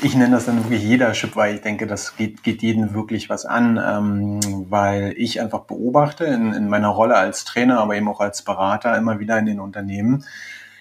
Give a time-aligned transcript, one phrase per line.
[0.00, 3.44] Ich nenne das dann wirklich Leadership, weil ich denke, das geht, geht jeden wirklich was
[3.44, 8.20] an, ähm, weil ich einfach beobachte in, in meiner Rolle als Trainer, aber eben auch
[8.20, 10.24] als Berater immer wieder in den Unternehmen,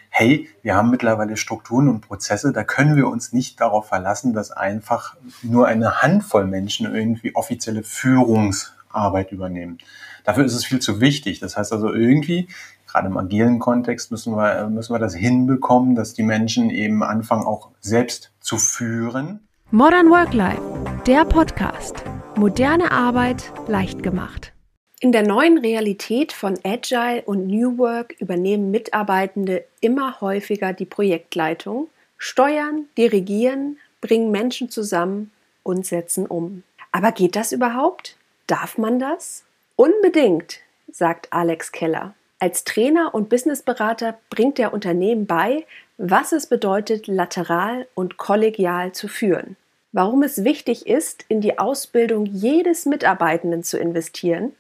[0.10, 4.52] hey, wir haben mittlerweile Strukturen und Prozesse, da können wir uns nicht darauf verlassen, dass
[4.52, 9.80] einfach nur eine Handvoll Menschen irgendwie offizielle Führungsarbeit übernehmen.
[10.26, 11.40] Dafür ist es viel zu wichtig.
[11.40, 12.50] Das heißt also irgendwie
[12.88, 17.46] gerade im agilen Kontext müssen wir, müssen wir das hinbekommen, dass die Menschen eben anfangen,
[17.46, 19.42] auch selbst zu führen.
[19.72, 20.62] Modern Work Life,
[21.06, 22.04] der Podcast.
[22.36, 24.54] Moderne Arbeit leicht gemacht.
[25.00, 31.88] In der neuen Realität von Agile und New Work übernehmen Mitarbeitende immer häufiger die Projektleitung,
[32.18, 35.32] steuern, dirigieren, bringen Menschen zusammen
[35.62, 36.64] und setzen um.
[36.92, 38.18] Aber geht das überhaupt?
[38.48, 39.44] Darf man das?
[39.76, 42.16] Unbedingt, sagt Alex Keller.
[42.40, 45.66] Als Trainer und Businessberater bringt er Unternehmen bei,
[45.98, 49.56] was es bedeutet, lateral und kollegial zu führen.
[49.92, 54.54] Warum es wichtig ist, in die Ausbildung jedes Mitarbeitenden zu investieren,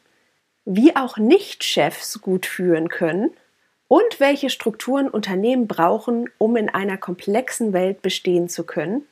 [0.66, 3.31] wie auch Nicht-Chefs gut führen können
[3.88, 9.03] und welche Strukturen Unternehmen brauchen, um in einer komplexen Welt bestehen zu können,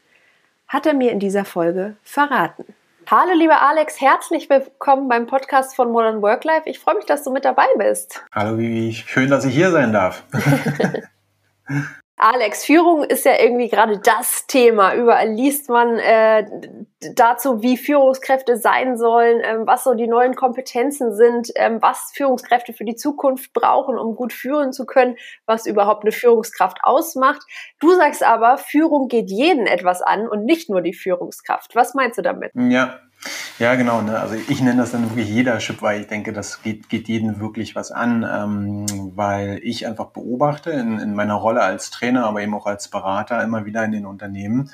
[0.67, 2.65] hat er mir in dieser Folge verraten.
[3.07, 6.67] Hallo, lieber Alex, herzlich willkommen beim Podcast von Modern Work Life.
[6.67, 8.25] Ich freue mich, dass du mit dabei bist.
[8.31, 8.93] Hallo, Vivi.
[8.93, 10.23] Schön, dass ich hier sein darf.
[12.17, 14.95] Alex, Führung ist ja irgendwie gerade das Thema.
[14.95, 16.45] Überall liest man äh,
[17.13, 22.71] dazu, wie Führungskräfte sein sollen, ähm, was so die neuen Kompetenzen sind, ähm, was Führungskräfte
[22.71, 27.41] für die Zukunft brauchen, um gut führen zu können, was überhaupt eine Führungskraft ausmacht.
[27.81, 31.75] Du sagst aber, Führung geht jeden etwas an und nicht nur die Führungskraft.
[31.75, 32.51] Was meinst du damit?
[32.55, 33.01] Ja,
[33.59, 34.01] ja, genau.
[34.01, 34.19] Ne?
[34.19, 37.75] Also ich nenne das dann wirklich Leadership, weil ich denke, das geht, geht jeden wirklich
[37.75, 42.53] was an, ähm, weil ich einfach beobachte in, in meiner Rolle als Trainer, aber eben
[42.53, 44.71] auch als Berater immer wieder in den Unternehmen,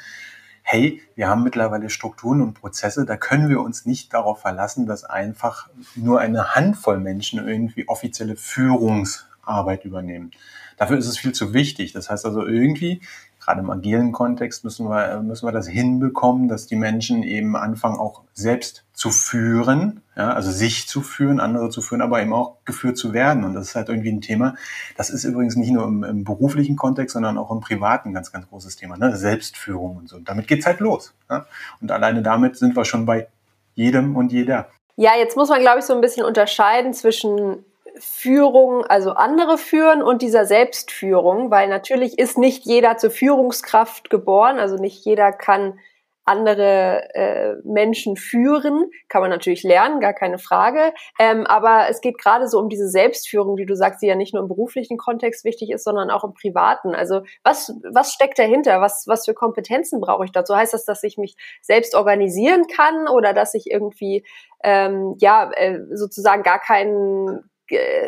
[0.63, 5.03] hey, wir haben mittlerweile Strukturen und Prozesse, da können wir uns nicht darauf verlassen, dass
[5.03, 10.31] einfach nur eine Handvoll Menschen irgendwie offizielle Führungsarbeit übernehmen.
[10.77, 11.93] Dafür ist es viel zu wichtig.
[11.93, 13.01] Das heißt also irgendwie
[13.41, 17.97] gerade im agilen Kontext müssen wir, müssen wir das hinbekommen, dass die Menschen eben anfangen,
[17.97, 22.57] auch selbst zu führen, ja, also sich zu führen, andere zu führen, aber eben auch
[22.65, 23.43] geführt zu werden.
[23.43, 24.55] Und das ist halt irgendwie ein Thema.
[24.95, 28.47] Das ist übrigens nicht nur im, im beruflichen Kontext, sondern auch im privaten ganz, ganz
[28.47, 29.15] großes Thema, ne?
[29.17, 30.17] Selbstführung und so.
[30.17, 31.13] Und damit geht's halt los.
[31.29, 31.45] Ja?
[31.81, 33.27] Und alleine damit sind wir schon bei
[33.73, 34.67] jedem und jeder.
[34.97, 37.65] Ja, jetzt muss man, glaube ich, so ein bisschen unterscheiden zwischen
[37.99, 44.59] Führung, also andere führen und dieser Selbstführung, weil natürlich ist nicht jeder zur Führungskraft geboren,
[44.59, 45.79] also nicht jeder kann
[46.23, 50.93] andere äh, Menschen führen, kann man natürlich lernen, gar keine Frage.
[51.19, 54.33] Ähm, aber es geht gerade so um diese Selbstführung, die du sagst, die ja nicht
[54.33, 56.93] nur im beruflichen Kontext wichtig ist, sondern auch im privaten.
[56.93, 58.81] Also was, was steckt dahinter?
[58.81, 60.55] Was, was für Kompetenzen brauche ich dazu?
[60.55, 64.23] Heißt das, dass ich mich selbst organisieren kann oder dass ich irgendwie
[64.63, 67.50] ähm, ja äh, sozusagen gar keinen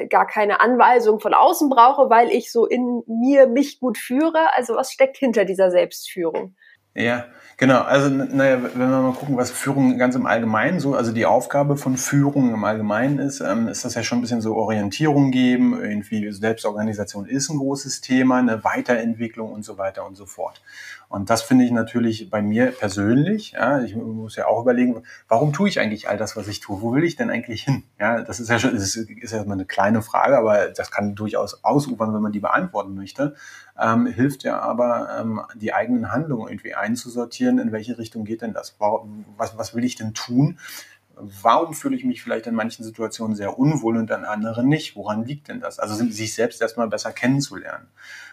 [0.09, 4.53] gar keine Anweisung von außen brauche, weil ich so in mir mich gut führe.
[4.55, 6.55] Also was steckt hinter dieser Selbstführung?
[6.95, 7.25] Ja,
[7.57, 7.81] genau.
[7.81, 11.75] Also, naja, wenn wir mal gucken, was Führung ganz im Allgemeinen so, also die Aufgabe
[11.75, 15.81] von Führung im Allgemeinen ist, ähm, ist das ja schon ein bisschen so Orientierung geben,
[15.81, 20.61] irgendwie Selbstorganisation ist ein großes Thema, eine Weiterentwicklung und so weiter und so fort.
[21.09, 25.53] Und das finde ich natürlich bei mir persönlich, ja, ich muss ja auch überlegen, warum
[25.53, 26.81] tue ich eigentlich all das, was ich tue?
[26.81, 27.83] Wo will ich denn eigentlich hin?
[27.99, 31.15] Ja, das ist ja schon, das ist ja mal eine kleine Frage, aber das kann
[31.15, 33.35] durchaus ausufern, wenn man die beantworten möchte.
[33.79, 37.59] Ähm, hilft ja aber, ähm, die eigenen Handlungen irgendwie einzusortieren.
[37.59, 38.75] In welche Richtung geht denn das?
[39.37, 40.57] Was, was will ich denn tun?
[41.15, 44.95] Warum fühle ich mich vielleicht in manchen Situationen sehr unwohl und an anderen nicht?
[44.95, 45.77] Woran liegt denn das?
[45.77, 47.87] Also sich selbst erstmal besser kennenzulernen.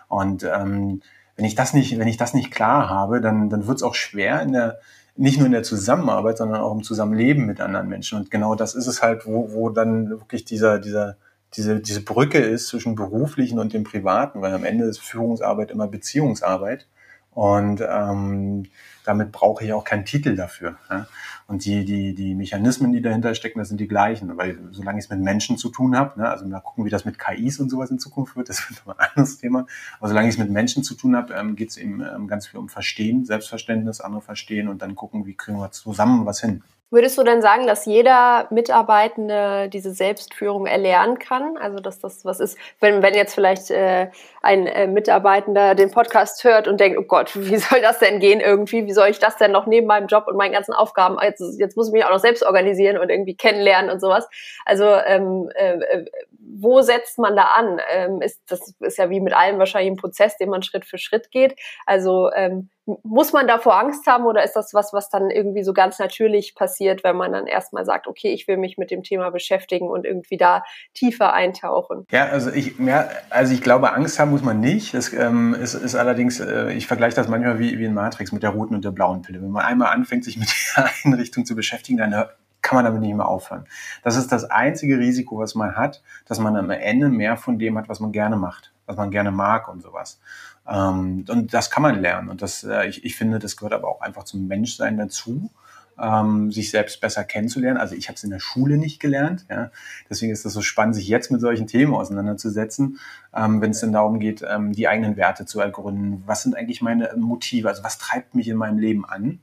[0.08, 1.02] Und ähm,
[1.40, 3.94] wenn ich das nicht, wenn ich das nicht klar habe, dann, dann wird es auch
[3.94, 4.78] schwer in der,
[5.16, 8.18] nicht nur in der Zusammenarbeit, sondern auch im Zusammenleben mit anderen Menschen.
[8.18, 11.16] Und genau das ist es halt, wo, wo dann wirklich dieser, dieser,
[11.54, 15.88] diese, diese Brücke ist zwischen beruflichen und dem privaten, weil am Ende ist Führungsarbeit immer
[15.88, 16.86] Beziehungsarbeit.
[17.30, 18.66] Und ähm,
[19.06, 20.76] damit brauche ich auch keinen Titel dafür.
[20.90, 21.06] Ja?
[21.50, 24.36] Und die, die, die Mechanismen, die dahinter stecken, das sind die gleichen.
[24.36, 27.04] Weil solange ich es mit Menschen zu tun habe, ne, also mal gucken, wie das
[27.04, 29.66] mit KIs und sowas in Zukunft wird, das wird ein anderes Thema.
[29.98, 32.46] Aber solange ich es mit Menschen zu tun habe, ähm, geht es eben ähm, ganz
[32.46, 36.62] viel um Verstehen, Selbstverständnis, andere verstehen und dann gucken, wie kriegen wir zusammen was hin.
[36.92, 41.56] Würdest du denn sagen, dass jeder Mitarbeitende diese Selbstführung erlernen kann?
[41.56, 44.10] Also dass das was ist, wenn, wenn jetzt vielleicht äh,
[44.42, 48.40] ein äh, Mitarbeitender den Podcast hört und denkt, oh Gott, wie soll das denn gehen
[48.40, 48.86] irgendwie?
[48.86, 51.76] Wie soll ich das denn noch neben meinem Job und meinen ganzen Aufgaben, jetzt, jetzt
[51.76, 54.28] muss ich mich auch noch selbst organisieren und irgendwie kennenlernen und sowas.
[54.64, 56.04] Also ähm, äh,
[56.40, 57.80] wo setzt man da an?
[57.92, 60.98] Ähm, ist, das ist ja wie mit allem wahrscheinlich ein Prozess, den man Schritt für
[60.98, 61.54] Schritt geht.
[61.86, 62.70] Also ähm,
[63.02, 66.54] muss man davor Angst haben oder ist das was, was dann irgendwie so ganz natürlich
[66.54, 70.04] passiert, wenn man dann erstmal sagt, okay, ich will mich mit dem Thema beschäftigen und
[70.04, 70.62] irgendwie da
[70.94, 72.06] tiefer eintauchen?
[72.10, 74.94] Ja, also ich, ja, also ich glaube, Angst haben muss man nicht.
[74.94, 78.42] Das ähm, ist, ist allerdings, äh, ich vergleiche das manchmal wie, wie in Matrix mit
[78.42, 79.42] der roten und der blauen Pille.
[79.42, 82.28] Wenn man einmal anfängt, sich mit der Einrichtung zu beschäftigen, dann
[82.62, 83.66] kann man damit nicht mehr aufhören.
[84.02, 87.78] Das ist das einzige Risiko, was man hat, dass man am Ende mehr von dem
[87.78, 90.20] hat, was man gerne macht, was man gerne mag und sowas.
[90.68, 92.28] Ähm, und das kann man lernen.
[92.28, 95.50] Und das, äh, ich, ich finde, das gehört aber auch einfach zum Menschsein dazu.
[95.98, 97.76] Ähm, sich selbst besser kennenzulernen.
[97.76, 99.44] Also ich habe es in der Schule nicht gelernt.
[99.50, 99.70] Ja.
[100.08, 102.98] Deswegen ist das so spannend, sich jetzt mit solchen Themen auseinanderzusetzen,
[103.34, 106.22] ähm, wenn es denn darum geht, ähm, die eigenen Werte zu ergründen.
[106.24, 107.68] Was sind eigentlich meine Motive?
[107.68, 109.40] Also was treibt mich in meinem Leben an?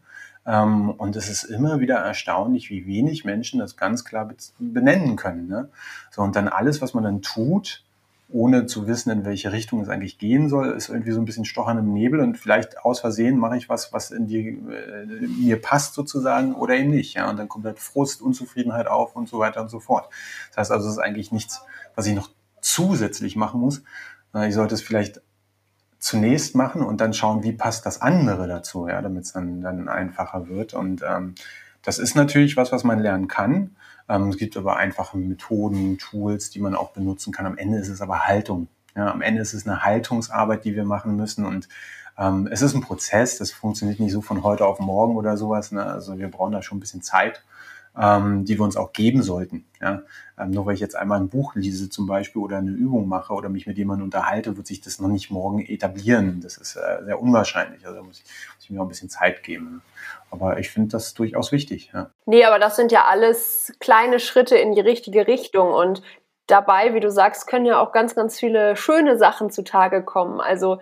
[0.47, 5.47] Ähm, und es ist immer wieder erstaunlich, wie wenig Menschen das ganz klar benennen können.
[5.47, 5.69] Ne?
[6.09, 7.83] So, und dann alles, was man dann tut,
[8.29, 11.45] ohne zu wissen, in welche Richtung es eigentlich gehen soll, ist irgendwie so ein bisschen
[11.45, 15.61] Stochern im Nebel und vielleicht aus Versehen mache ich was, was in die, äh, mir
[15.61, 17.13] passt sozusagen oder eben nicht.
[17.13, 17.29] Ja?
[17.29, 20.09] Und dann kommt halt Frust, Unzufriedenheit auf und so weiter und so fort.
[20.49, 21.61] Das heißt also, es ist eigentlich nichts,
[21.95, 22.29] was ich noch
[22.59, 23.83] zusätzlich machen muss.
[24.45, 25.21] Ich sollte es vielleicht
[25.99, 29.87] zunächst machen und dann schauen, wie passt das andere dazu, ja, damit es dann, dann
[29.87, 30.73] einfacher wird.
[30.73, 31.35] Und ähm,
[31.81, 33.77] das ist natürlich was, was man lernen kann.
[34.09, 37.45] Ähm, es gibt aber einfache Methoden, Tools, die man auch benutzen kann.
[37.45, 38.67] Am Ende ist es aber Haltung.
[38.95, 41.45] Ja, am Ende ist es eine Haltungsarbeit, die wir machen müssen.
[41.45, 41.67] Und
[42.17, 45.71] ähm, es ist ein Prozess, das funktioniert nicht so von heute auf morgen oder sowas.
[45.71, 45.85] Ne?
[45.85, 47.43] Also wir brauchen da schon ein bisschen Zeit
[47.99, 49.65] ähm, die wir uns auch geben sollten.
[49.81, 50.03] Ja?
[50.37, 53.33] Ähm, nur weil ich jetzt einmal ein Buch lese zum Beispiel oder eine Übung mache
[53.33, 56.39] oder mich mit jemandem unterhalte, wird sich das noch nicht morgen etablieren.
[56.41, 57.85] Das ist äh, sehr unwahrscheinlich.
[57.85, 59.81] Also da muss ich, muss ich mir auch ein bisschen Zeit geben.
[60.29, 61.91] Aber ich finde das durchaus wichtig.
[61.93, 62.11] Ja.
[62.25, 66.01] Nee, aber das sind ja alles kleine Schritte in die richtige Richtung und
[66.47, 70.39] dabei, wie du sagst, können ja auch ganz, ganz viele schöne Sachen zutage kommen.
[70.39, 70.79] Also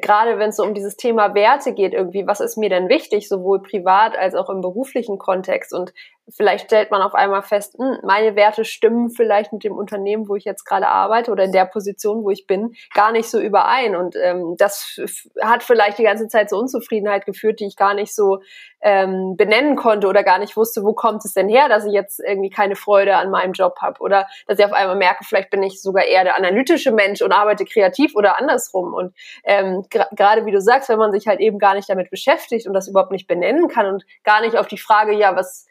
[0.00, 3.28] gerade wenn es so um dieses Thema Werte geht, irgendwie, was ist mir denn wichtig,
[3.28, 5.72] sowohl privat als auch im beruflichen Kontext?
[5.72, 5.92] Und
[6.28, 10.36] vielleicht stellt man auf einmal fest, hm, meine Werte stimmen vielleicht mit dem Unternehmen, wo
[10.36, 13.96] ich jetzt gerade arbeite oder in der Position, wo ich bin, gar nicht so überein.
[13.96, 15.00] Und ähm, das
[15.40, 18.40] hat vielleicht die ganze Zeit zur Unzufriedenheit geführt, die ich gar nicht so
[18.80, 22.20] ähm, benennen konnte oder gar nicht wusste, wo kommt es denn her, dass ich jetzt
[22.20, 25.62] irgendwie keine Freude an meinem Job habe oder dass ich auf einmal merke, vielleicht bin
[25.62, 28.94] ich sogar eher der analytische Mensch und arbeite kreativ oder andersrum.
[28.94, 29.14] Und
[29.44, 32.74] ähm, gerade wie du sagst, wenn man sich halt eben gar nicht damit beschäftigt und
[32.74, 35.66] das überhaupt nicht benennen kann und gar nicht auf die Frage, ja, was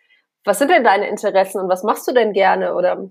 [0.45, 3.09] was sind denn deine Interessen und was machst du denn gerne oder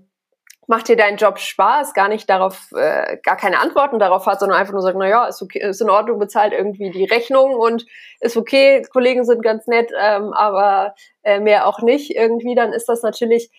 [0.67, 4.59] macht dir dein Job Spaß, gar nicht darauf, äh, gar keine Antworten darauf hat, sondern
[4.59, 7.85] einfach nur sagt, na ja, ist okay, ist in Ordnung, bezahlt irgendwie die Rechnung und
[8.19, 10.93] ist okay, Kollegen sind ganz nett, ähm, aber
[11.23, 13.49] äh, mehr auch nicht irgendwie, dann ist das natürlich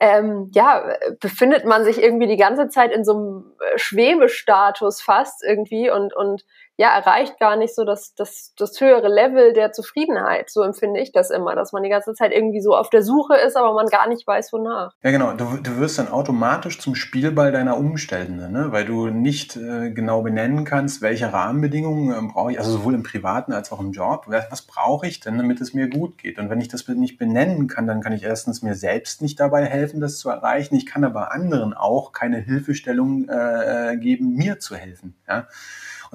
[0.00, 5.90] ähm, ja, befindet man sich irgendwie die ganze Zeit in so einem Schwebestatus fast irgendwie
[5.90, 6.44] und, und
[6.76, 10.50] ja, erreicht gar nicht so das, das, das höhere Level der Zufriedenheit.
[10.50, 13.36] So empfinde ich das immer, dass man die ganze Zeit irgendwie so auf der Suche
[13.36, 14.92] ist, aber man gar nicht weiß, wonach.
[15.04, 15.34] Ja, genau.
[15.34, 18.72] Du, du wirst dann automatisch zum Spielball deiner Umstände, ne?
[18.72, 23.04] weil du nicht äh, genau benennen kannst, welche Rahmenbedingungen äh, brauche ich, also sowohl im
[23.04, 24.24] Privaten als auch im Job.
[24.26, 26.40] Was brauche ich denn, damit es mir gut geht?
[26.40, 29.64] Und wenn ich das nicht benennen kann, dann kann ich erstens mir selbst nicht dabei
[29.64, 30.74] helfen, das zu erreichen.
[30.74, 35.14] Ich kann aber anderen auch keine Hilfestellung äh, äh geben, mir zu helfen.
[35.28, 35.46] Ja?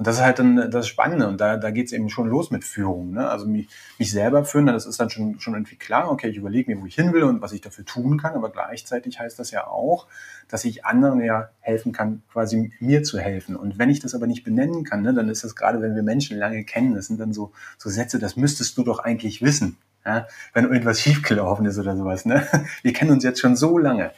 [0.00, 1.28] Und das ist halt dann das Spannende.
[1.28, 3.10] Und da, da geht es eben schon los mit Führung.
[3.10, 3.28] Ne?
[3.28, 3.68] Also mich,
[3.98, 6.86] mich selber führen, das ist dann schon, schon irgendwie klar, okay, ich überlege mir, wo
[6.86, 8.32] ich hin will und was ich dafür tun kann.
[8.32, 10.06] Aber gleichzeitig heißt das ja auch,
[10.48, 13.56] dass ich anderen ja helfen kann, quasi mir zu helfen.
[13.56, 16.02] Und wenn ich das aber nicht benennen kann, ne, dann ist das gerade, wenn wir
[16.02, 19.76] Menschen lange kennen, das sind dann so, so Sätze, das müsstest du doch eigentlich wissen.
[20.06, 20.28] Ja?
[20.54, 22.24] Wenn irgendwas schiefgelaufen ist oder sowas.
[22.24, 22.46] Ne?
[22.80, 24.12] Wir kennen uns jetzt schon so lange.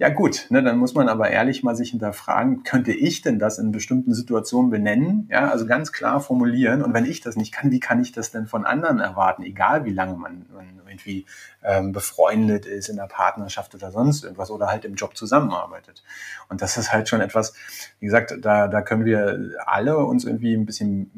[0.00, 3.58] Ja gut, ne, dann muss man aber ehrlich mal sich hinterfragen, könnte ich denn das
[3.58, 5.28] in bestimmten Situationen benennen?
[5.30, 6.80] Ja, also ganz klar formulieren.
[6.80, 9.84] Und wenn ich das nicht kann, wie kann ich das denn von anderen erwarten, egal
[9.84, 11.26] wie lange man, man irgendwie
[11.62, 16.02] ähm, befreundet ist in der Partnerschaft oder sonst irgendwas oder halt im Job zusammenarbeitet.
[16.48, 17.54] Und das ist halt schon etwas,
[18.00, 21.10] wie gesagt, da, da können wir alle uns irgendwie ein bisschen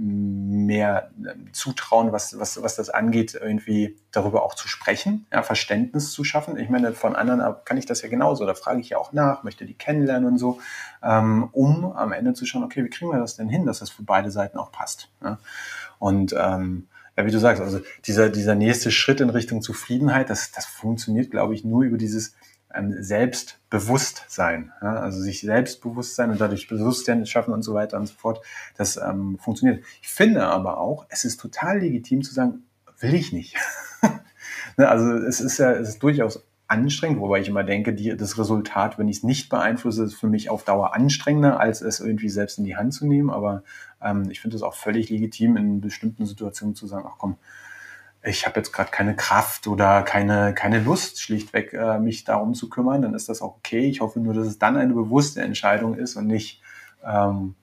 [0.66, 6.12] mehr ähm, zutrauen, was, was, was das angeht, irgendwie darüber auch zu sprechen, ja, Verständnis
[6.12, 6.58] zu schaffen.
[6.58, 8.44] Ich meine, von anderen kann ich das ja genauso.
[8.44, 10.60] Da frage ich ja auch nach, möchte die kennenlernen und so,
[11.02, 13.90] ähm, um am Ende zu schauen, okay, wie kriegen wir das denn hin, dass das
[13.90, 15.10] für beide Seiten auch passt.
[15.22, 15.38] Ja?
[15.98, 20.50] Und ähm, ja, wie du sagst, also dieser, dieser nächste Schritt in Richtung Zufriedenheit, das,
[20.50, 22.34] das funktioniert, glaube ich, nur über dieses
[22.74, 24.72] ähm, Selbstbewusstsein.
[24.80, 24.96] Ja?
[24.96, 28.44] Also sich Selbstbewusstsein und dadurch Bewusstsein schaffen und so weiter und so fort.
[28.76, 29.84] Das ähm, funktioniert.
[30.00, 32.64] Ich finde aber auch, es ist total legitim zu sagen,
[32.98, 33.56] will ich nicht.
[34.76, 34.88] ne?
[34.88, 38.98] Also es ist ja es ist durchaus anstrengend, wobei ich immer denke, die, das Resultat,
[38.98, 42.58] wenn ich es nicht beeinflusse, ist für mich auf Dauer anstrengender, als es irgendwie selbst
[42.58, 43.30] in die Hand zu nehmen.
[43.30, 43.62] Aber
[44.02, 47.36] ähm, ich finde es auch völlig legitim, in bestimmten Situationen zu sagen, ach komm,
[48.24, 52.70] ich habe jetzt gerade keine Kraft oder keine, keine Lust, schlichtweg äh, mich darum zu
[52.70, 53.86] kümmern, dann ist das auch okay.
[53.88, 56.62] Ich hoffe nur, dass es dann eine bewusste Entscheidung ist und nicht,
[57.04, 57.54] ähm,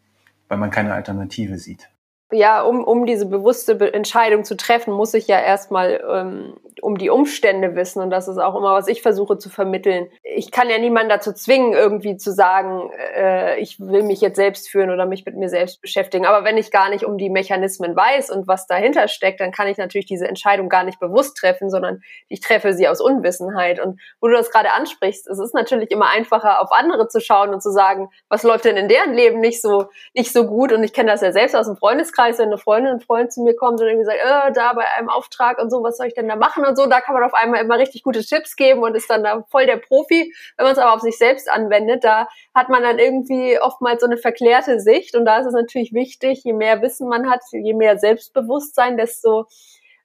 [0.48, 1.89] weil man keine Alternative sieht
[2.31, 7.09] ja, um, um diese bewusste Entscheidung zu treffen, muss ich ja erstmal ähm, um die
[7.09, 8.01] Umstände wissen.
[8.01, 10.07] Und das ist auch immer, was ich versuche zu vermitteln.
[10.36, 14.69] Ich kann ja niemanden dazu zwingen, irgendwie zu sagen, äh, ich will mich jetzt selbst
[14.69, 16.25] führen oder mich mit mir selbst beschäftigen.
[16.25, 19.67] Aber wenn ich gar nicht um die Mechanismen weiß und was dahinter steckt, dann kann
[19.67, 23.79] ich natürlich diese Entscheidung gar nicht bewusst treffen, sondern ich treffe sie aus Unwissenheit.
[23.79, 27.53] Und wo du das gerade ansprichst, es ist natürlich immer einfacher, auf andere zu schauen
[27.53, 30.74] und zu sagen, was läuft denn in deren Leben nicht so, nicht so gut?
[30.74, 33.43] Und ich kenne das ja selbst aus dem Freundeskreis wenn eine Freundin, ein Freund zu
[33.43, 36.15] mir kommt und irgendwie sagt, äh, da bei einem Auftrag und so, was soll ich
[36.15, 38.81] denn da machen und so, da kann man auf einmal immer richtig gute Tipps geben
[38.81, 40.18] und ist dann da voll der Profi.
[40.57, 44.07] Wenn man es aber auf sich selbst anwendet, da hat man dann irgendwie oftmals so
[44.07, 47.73] eine verklärte Sicht und da ist es natürlich wichtig, je mehr Wissen man hat, je
[47.73, 49.45] mehr Selbstbewusstsein, desto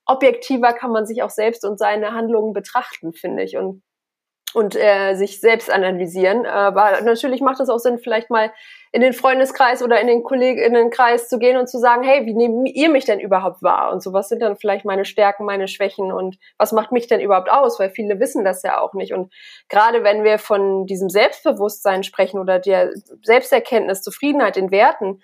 [0.07, 3.57] objektiver kann man sich auch selbst und seine Handlungen betrachten, finde ich.
[3.57, 3.83] Und
[4.55, 6.47] und äh, sich selbst analysieren.
[6.47, 8.53] Aber natürlich macht es auch Sinn, vielleicht mal
[8.93, 12.69] in den Freundeskreis oder in den Kolleginnenkreis zu gehen und zu sagen, hey, wie nehmt
[12.69, 13.93] ihr mich denn überhaupt wahr?
[13.93, 17.21] Und so, was sind dann vielleicht meine Stärken, meine Schwächen und was macht mich denn
[17.21, 17.81] überhaupt aus?
[17.81, 19.13] Weil viele wissen das ja auch nicht.
[19.13, 19.33] Und
[19.69, 22.93] gerade wenn wir von diesem Selbstbewusstsein sprechen oder der
[23.23, 25.21] Selbsterkenntnis, Zufriedenheit, den Werten,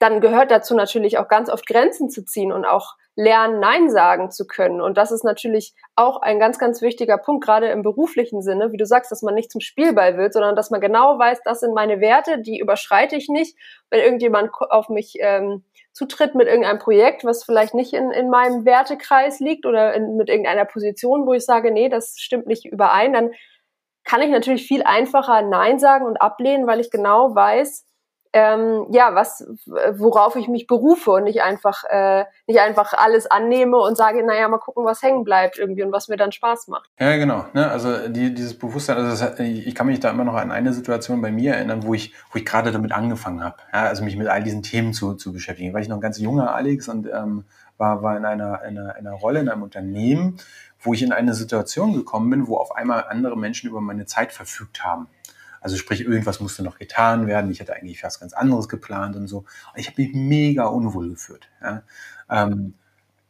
[0.00, 4.30] dann gehört dazu natürlich auch ganz oft Grenzen zu ziehen und auch lernen, Nein sagen
[4.30, 4.80] zu können.
[4.80, 8.78] Und das ist natürlich auch ein ganz, ganz wichtiger Punkt, gerade im beruflichen Sinne, wie
[8.78, 11.74] du sagst, dass man nicht zum Spielball wird, sondern dass man genau weiß, das sind
[11.74, 13.56] meine Werte, die überschreite ich nicht.
[13.90, 18.64] Wenn irgendjemand auf mich ähm, zutritt mit irgendeinem Projekt, was vielleicht nicht in, in meinem
[18.64, 23.12] Wertekreis liegt oder in, mit irgendeiner Position, wo ich sage, nee, das stimmt nicht überein,
[23.12, 23.32] dann
[24.04, 27.86] kann ich natürlich viel einfacher Nein sagen und ablehnen, weil ich genau weiß,
[28.32, 33.76] ähm, ja, was, worauf ich mich berufe und nicht einfach, äh, nicht einfach alles annehme
[33.76, 36.90] und sage, naja, mal gucken, was hängen bleibt irgendwie und was mir dann Spaß macht.
[36.98, 37.44] Ja, genau.
[37.52, 37.70] Ne?
[37.70, 41.20] Also die, dieses Bewusstsein, also das, ich kann mich da immer noch an eine Situation
[41.20, 43.82] bei mir erinnern, wo ich, wo ich gerade damit angefangen habe, ja?
[43.82, 45.74] also mich mit all diesen Themen zu, zu beschäftigen.
[45.74, 47.44] Weil ich noch ein ganz junger Alex und ähm,
[47.76, 50.38] war, war in einer, in einer, in einer Rolle in einem Unternehmen,
[50.80, 54.32] wo ich in eine Situation gekommen bin, wo auf einmal andere Menschen über meine Zeit
[54.32, 55.06] verfügt haben.
[55.62, 57.50] Also sprich, irgendwas musste noch getan werden.
[57.50, 59.38] Ich hatte eigentlich was ganz anderes geplant und so.
[59.38, 61.48] Und ich habe mich mega unwohl gefühlt.
[61.62, 61.82] Ja.
[62.28, 62.74] Ähm,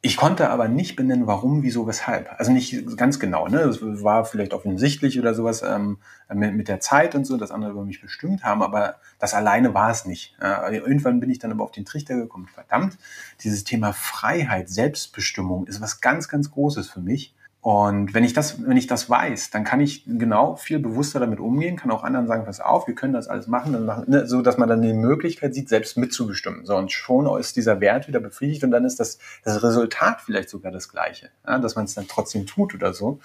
[0.04, 2.28] ich konnte aber nicht benennen, warum, wieso, weshalb.
[2.36, 3.46] Also nicht ganz genau.
[3.46, 3.58] Ne?
[3.58, 5.98] Das war vielleicht offensichtlich oder sowas ähm,
[6.34, 9.74] mit, mit, der Zeit und so, dass andere über mich bestimmt haben, aber das alleine
[9.74, 10.34] war es nicht.
[10.42, 12.48] Ja, irgendwann bin ich dann aber auf den Trichter gekommen.
[12.52, 12.98] Verdammt,
[13.44, 17.32] dieses Thema Freiheit, Selbstbestimmung ist was ganz, ganz Großes für mich.
[17.62, 21.38] Und wenn ich das, wenn ich das weiß, dann kann ich genau viel bewusster damit
[21.38, 24.26] umgehen, kann auch anderen sagen, pass auf, wir können das alles machen, dann machen ne,
[24.26, 26.66] so dass man dann die Möglichkeit sieht, selbst mitzubestimmen.
[26.66, 30.50] So, und schon ist dieser Wert wieder befriedigt und dann ist das, das Resultat vielleicht
[30.50, 33.20] sogar das gleiche, ja, dass man es dann trotzdem tut oder so.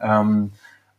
[0.00, 0.52] Ähm,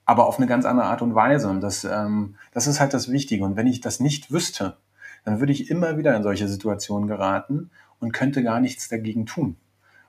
[0.03, 1.47] aber auf eine ganz andere Art und Weise.
[1.47, 3.45] Und das, ähm, das ist halt das Wichtige.
[3.45, 4.75] Und wenn ich das nicht wüsste,
[5.23, 7.71] dann würde ich immer wieder in solche Situationen geraten
[8.01, 9.55] und könnte gar nichts dagegen tun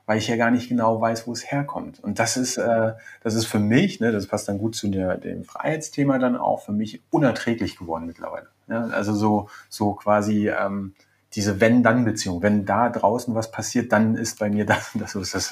[0.05, 2.03] weil ich ja gar nicht genau weiß, wo es herkommt.
[2.03, 5.17] Und das ist, äh, das ist für mich, ne, das passt dann gut zu der,
[5.17, 8.47] dem Freiheitsthema dann auch, für mich unerträglich geworden mittlerweile.
[8.67, 10.93] Ja, also so, so quasi ähm,
[11.33, 12.41] diese Wenn-Dann-Beziehung.
[12.41, 15.51] Wenn da draußen was passiert, dann ist bei mir das, das, ist, das,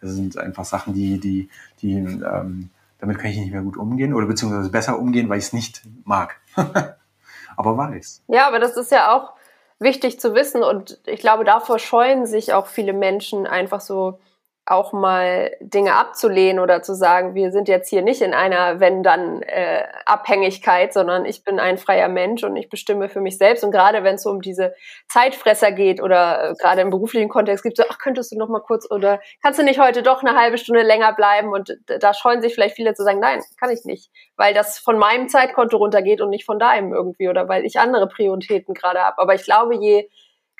[0.00, 1.48] sind einfach Sachen, die, die,
[1.82, 5.46] die ähm, damit kann ich nicht mehr gut umgehen oder beziehungsweise besser umgehen, weil ich
[5.46, 6.36] es nicht mag.
[7.56, 8.22] aber weiß.
[8.28, 9.34] Ja, aber das ist ja auch
[9.80, 10.62] wichtig zu wissen.
[10.62, 14.18] Und ich glaube, davor scheuen sich auch viele Menschen einfach so
[14.66, 19.02] auch mal Dinge abzulehnen oder zu sagen, wir sind jetzt hier nicht in einer wenn
[19.02, 23.64] dann äh, Abhängigkeit, sondern ich bin ein freier Mensch und ich bestimme für mich selbst.
[23.64, 24.74] Und gerade wenn es so um diese
[25.08, 28.60] Zeitfresser geht oder äh, gerade im beruflichen Kontext gibt so ach könntest du noch mal
[28.60, 31.52] kurz oder kannst du nicht heute doch eine halbe Stunde länger bleiben?
[31.52, 34.98] Und da scheuen sich vielleicht viele zu sagen, nein, kann ich nicht, weil das von
[34.98, 39.18] meinem Zeitkonto runtergeht und nicht von deinem irgendwie oder weil ich andere Prioritäten gerade habe,
[39.18, 40.08] aber ich glaube, je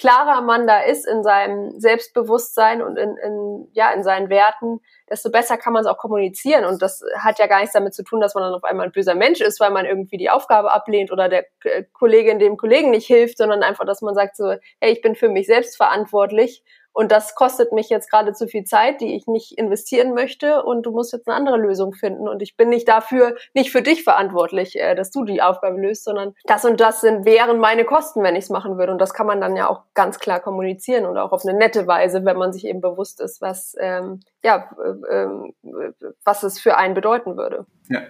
[0.01, 4.81] klarer man da ist in seinem Selbstbewusstsein und in, in, ja, in seinen Werten,
[5.11, 6.65] desto besser kann man es auch kommunizieren.
[6.65, 8.93] Und das hat ja gar nichts damit zu tun, dass man dann auf einmal ein
[8.93, 11.45] böser Mensch ist, weil man irgendwie die Aufgabe ablehnt oder der
[11.93, 15.29] Kollegin dem Kollegen nicht hilft, sondern einfach, dass man sagt so, hey, ich bin für
[15.29, 19.57] mich selbst verantwortlich und das kostet mich jetzt gerade zu viel Zeit, die ich nicht
[19.57, 20.63] investieren möchte.
[20.65, 22.29] Und du musst jetzt eine andere Lösung finden.
[22.29, 26.05] Und ich bin nicht dafür, nicht für dich verantwortlich, äh, dass du die Aufgabe löst,
[26.05, 28.93] sondern das und das sind, wären meine Kosten, wenn ich es machen würde.
[28.93, 31.87] Und das kann man dann ja auch ganz klar kommunizieren und auch auf eine nette
[31.87, 34.71] Weise, wenn man sich eben bewusst ist, was, ähm, ja,
[35.11, 35.27] äh,
[36.25, 37.67] was es für einen bedeuten würde.
[37.89, 38.01] Ja,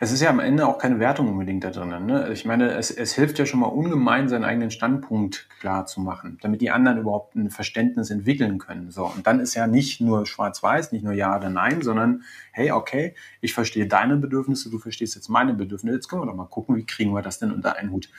[0.00, 2.06] es ist ja am Ende auch keine Wertung unbedingt da drin.
[2.06, 2.28] Ne?
[2.32, 6.38] Ich meine, es, es hilft ja schon mal ungemein, seinen eigenen Standpunkt klar zu machen,
[6.42, 8.90] damit die anderen überhaupt ein Verständnis entwickeln können.
[8.90, 12.72] So, und dann ist ja nicht nur schwarz-weiß, nicht nur ja oder nein, sondern hey,
[12.72, 15.94] okay, ich verstehe deine Bedürfnisse, du verstehst jetzt meine Bedürfnisse.
[15.94, 18.10] Jetzt können wir doch mal gucken, wie kriegen wir das denn unter einen Hut.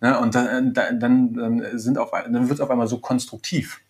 [0.00, 0.18] Ne?
[0.20, 3.80] Und dann, dann, dann sind auf, dann wird es auf einmal so konstruktiv.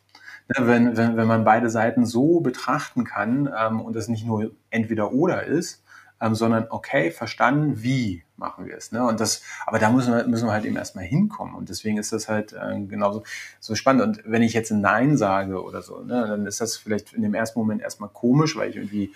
[0.48, 4.52] Ne, wenn, wenn, wenn man beide Seiten so betrachten kann ähm, und es nicht nur
[4.70, 5.82] entweder oder ist,
[6.20, 8.92] ähm, sondern okay, verstanden, wie machen wir es.
[8.92, 9.04] Ne?
[9.04, 11.54] Und das, aber da müssen wir, müssen wir halt eben erstmal hinkommen.
[11.54, 13.22] Und deswegen ist das halt äh, genauso
[13.60, 14.02] so spannend.
[14.02, 17.22] Und wenn ich jetzt ein Nein sage oder so, ne, dann ist das vielleicht in
[17.22, 19.12] dem ersten Moment erstmal komisch, weil ich irgendwie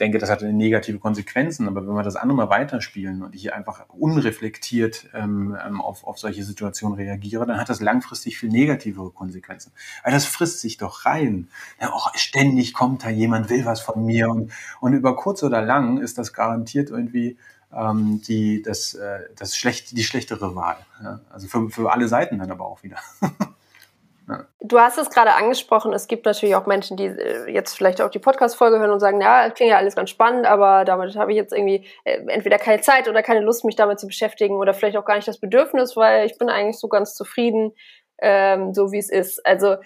[0.00, 1.68] denke, das hat negative Konsequenzen.
[1.68, 6.18] Aber wenn wir das andere mal weiterspielen und ich einfach unreflektiert ähm, ähm, auf, auf
[6.18, 9.72] solche Situationen reagiere, dann hat das langfristig viel negativere Konsequenzen.
[10.02, 11.48] Weil das frisst sich doch rein.
[11.80, 14.28] Ja, oh, ständig kommt da jemand, will was von mir.
[14.28, 17.36] Und, und über kurz oder lang ist das garantiert irgendwie
[17.76, 20.76] ähm, die, das, äh, das schlecht, die schlechtere Wahl.
[21.02, 21.20] Ja?
[21.30, 22.96] Also für, für alle Seiten dann aber auch wieder.
[24.28, 24.46] ja.
[24.60, 28.10] Du hast es gerade angesprochen, es gibt natürlich auch Menschen, die äh, jetzt vielleicht auch
[28.10, 31.36] die Podcast-Folge hören und sagen, ja, klingt ja alles ganz spannend, aber damit habe ich
[31.36, 34.96] jetzt irgendwie äh, entweder keine Zeit oder keine Lust, mich damit zu beschäftigen oder vielleicht
[34.96, 37.72] auch gar nicht das Bedürfnis, weil ich bin eigentlich so ganz zufrieden,
[38.18, 39.44] ähm, so wie es ist.
[39.46, 39.76] Also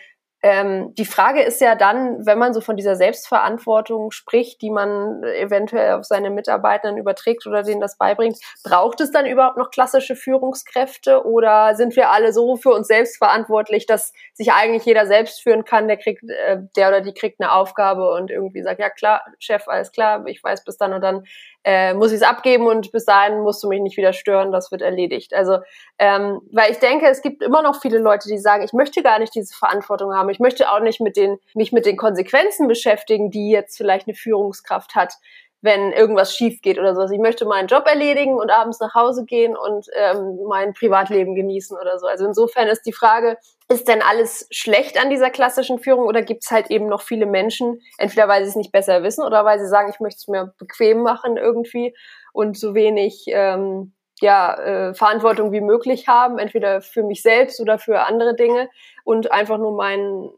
[0.40, 5.24] ähm, die Frage ist ja dann, wenn man so von dieser Selbstverantwortung spricht, die man
[5.24, 10.14] eventuell auf seine Mitarbeitenden überträgt oder denen das beibringt, braucht es dann überhaupt noch klassische
[10.14, 15.42] Führungskräfte oder sind wir alle so für uns selbst verantwortlich, dass sich eigentlich jeder selbst
[15.42, 18.90] führen kann, der kriegt, äh, der oder die kriegt eine Aufgabe und irgendwie sagt, ja
[18.90, 21.24] klar, Chef, alles klar, ich weiß bis dann und dann
[21.64, 24.70] äh, muss ich es abgeben und bis dahin musst du mich nicht wieder stören, das
[24.70, 25.34] wird erledigt.
[25.34, 25.58] Also,
[25.98, 29.18] ähm, weil ich denke, es gibt immer noch viele Leute, die sagen, ich möchte gar
[29.18, 33.30] nicht diese Verantwortung haben, ich möchte auch nicht mit den, mich mit den Konsequenzen beschäftigen,
[33.30, 35.14] die jetzt vielleicht eine Führungskraft hat
[35.60, 37.10] wenn irgendwas schief geht oder sowas.
[37.10, 41.76] Ich möchte meinen Job erledigen und abends nach Hause gehen und ähm, mein Privatleben genießen
[41.76, 42.06] oder so.
[42.06, 43.38] Also insofern ist die Frage,
[43.70, 47.26] ist denn alles schlecht an dieser klassischen Führung oder gibt es halt eben noch viele
[47.26, 50.28] Menschen, entweder weil sie es nicht besser wissen oder weil sie sagen, ich möchte es
[50.28, 51.94] mir bequem machen irgendwie
[52.32, 57.78] und so wenig ähm, ja, äh, Verantwortung wie möglich haben, entweder für mich selbst oder
[57.78, 58.68] für andere Dinge
[59.04, 60.30] und einfach nur meinen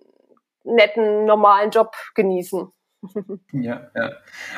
[0.65, 2.71] netten, normalen Job genießen.
[3.53, 4.13] Ja, ja.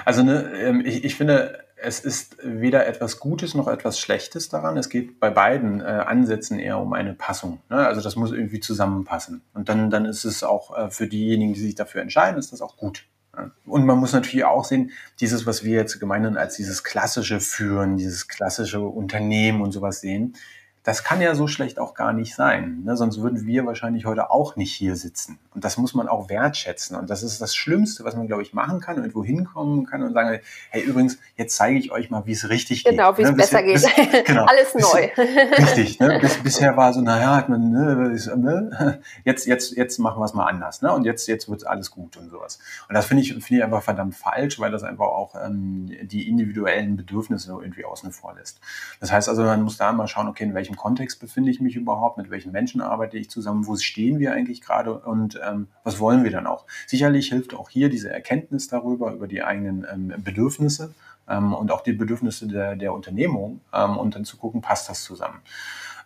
[0.05, 4.77] Also ne, ähm, ich, ich finde, es ist weder etwas Gutes noch etwas Schlechtes daran.
[4.77, 7.61] Es geht bei beiden äh, Ansätzen eher um eine Passung.
[7.69, 7.87] Ne?
[7.87, 9.43] Also das muss irgendwie zusammenpassen.
[9.53, 12.63] Und dann, dann ist es auch äh, für diejenigen, die sich dafür entscheiden, ist das
[12.63, 13.07] auch gut.
[13.37, 13.51] Ja?
[13.67, 17.97] Und man muss natürlich auch sehen, dieses, was wir jetzt gemeinhin als dieses klassische Führen,
[17.97, 20.37] dieses klassische Unternehmen und sowas sehen,
[20.85, 22.83] das kann ja so schlecht auch gar nicht sein.
[22.85, 22.97] Ne?
[22.97, 25.39] Sonst würden wir wahrscheinlich heute auch nicht hier sitzen.
[25.55, 26.97] Und das muss man auch wertschätzen.
[26.97, 30.13] Und das ist das Schlimmste, was man, glaube ich, machen kann, irgendwo hinkommen kann und
[30.13, 30.41] sagen,
[30.71, 33.27] hey, übrigens, jetzt zeige ich euch mal, wie es richtig genau, geht.
[33.27, 33.61] Genau, wie es ne?
[33.61, 33.75] besser geht.
[33.75, 35.09] Bis, genau, Alles neu.
[35.59, 36.01] richtig.
[36.01, 36.19] Ne?
[36.21, 39.01] Bis, bisher war so, naja, hat man, ne, ne?
[39.25, 40.83] jetzt, jetzt, jetzt machen wir es mal anders.
[40.83, 40.93] Ne?
[40.93, 42.59] Und jetzt, jetzt wird alles gut und sowas.
[42.89, 46.29] Und das finde ich, finde ich einfach verdammt falsch, weil das einfach auch ähm, die
[46.29, 48.61] individuellen Bedürfnisse irgendwie außen vor lässt.
[48.99, 51.61] Das heißt also, man muss da mal schauen, okay, in welchem welchem Kontext befinde ich
[51.61, 55.69] mich überhaupt, mit welchen Menschen arbeite ich zusammen, wo stehen wir eigentlich gerade und ähm,
[55.85, 56.65] was wollen wir dann auch.
[56.87, 60.95] Sicherlich hilft auch hier diese Erkenntnis darüber, über die eigenen ähm, Bedürfnisse
[61.29, 65.05] ähm, und auch die Bedürfnisse der, der Unternehmung ähm, und dann zu gucken, passt das
[65.05, 65.41] zusammen.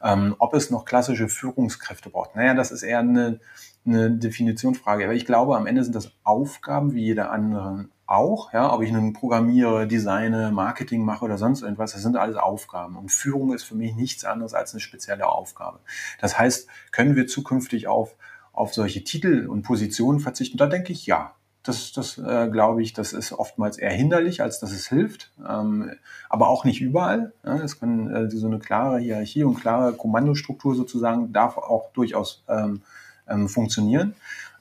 [0.02, 3.40] Ähm, ob es noch klassische Führungskräfte braucht, naja, das ist eher eine,
[3.86, 5.04] eine Definitionsfrage.
[5.04, 8.92] Aber ich glaube, am Ende sind das Aufgaben wie jeder andere auch, ja, ob ich
[8.92, 12.96] nun programmiere, designe, Marketing mache oder sonst irgendwas, das sind alles Aufgaben.
[12.96, 15.80] Und Führung ist für mich nichts anderes als eine spezielle Aufgabe.
[16.20, 18.14] Das heißt, können wir zukünftig auf,
[18.52, 20.56] auf solche Titel und Positionen verzichten?
[20.56, 21.32] Da denke ich ja.
[21.64, 25.32] Das, das äh, glaube ich, das ist oftmals eher hinderlich, als dass es hilft.
[25.48, 25.90] Ähm,
[26.28, 27.32] aber auch nicht überall.
[27.44, 32.44] Ja, es kann äh, so eine klare Hierarchie und klare Kommandostruktur sozusagen darf auch durchaus
[32.48, 32.82] ähm,
[33.28, 34.14] ähm, funktionieren.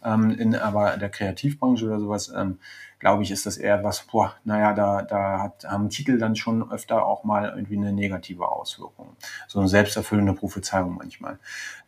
[0.05, 2.59] Ähm, in aber der Kreativbranche oder sowas ähm,
[3.05, 6.71] glaube ich, ist das eher was, boah, naja, da, da hat, haben Titel dann schon
[6.71, 9.15] öfter auch mal irgendwie eine negative Auswirkung.
[9.47, 11.37] So eine selbsterfüllende Prophezeiung manchmal.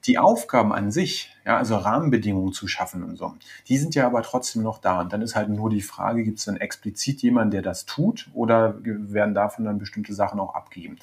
[0.06, 3.34] Die Aufgaben an sich, ja, also Rahmenbedingungen zu schaffen und so,
[3.68, 5.00] die sind ja aber trotzdem noch da.
[5.02, 8.30] Und dann ist halt nur die Frage, gibt es dann explizit jemanden, der das tut
[8.34, 10.98] oder werden davon dann bestimmte Sachen auch abgegeben?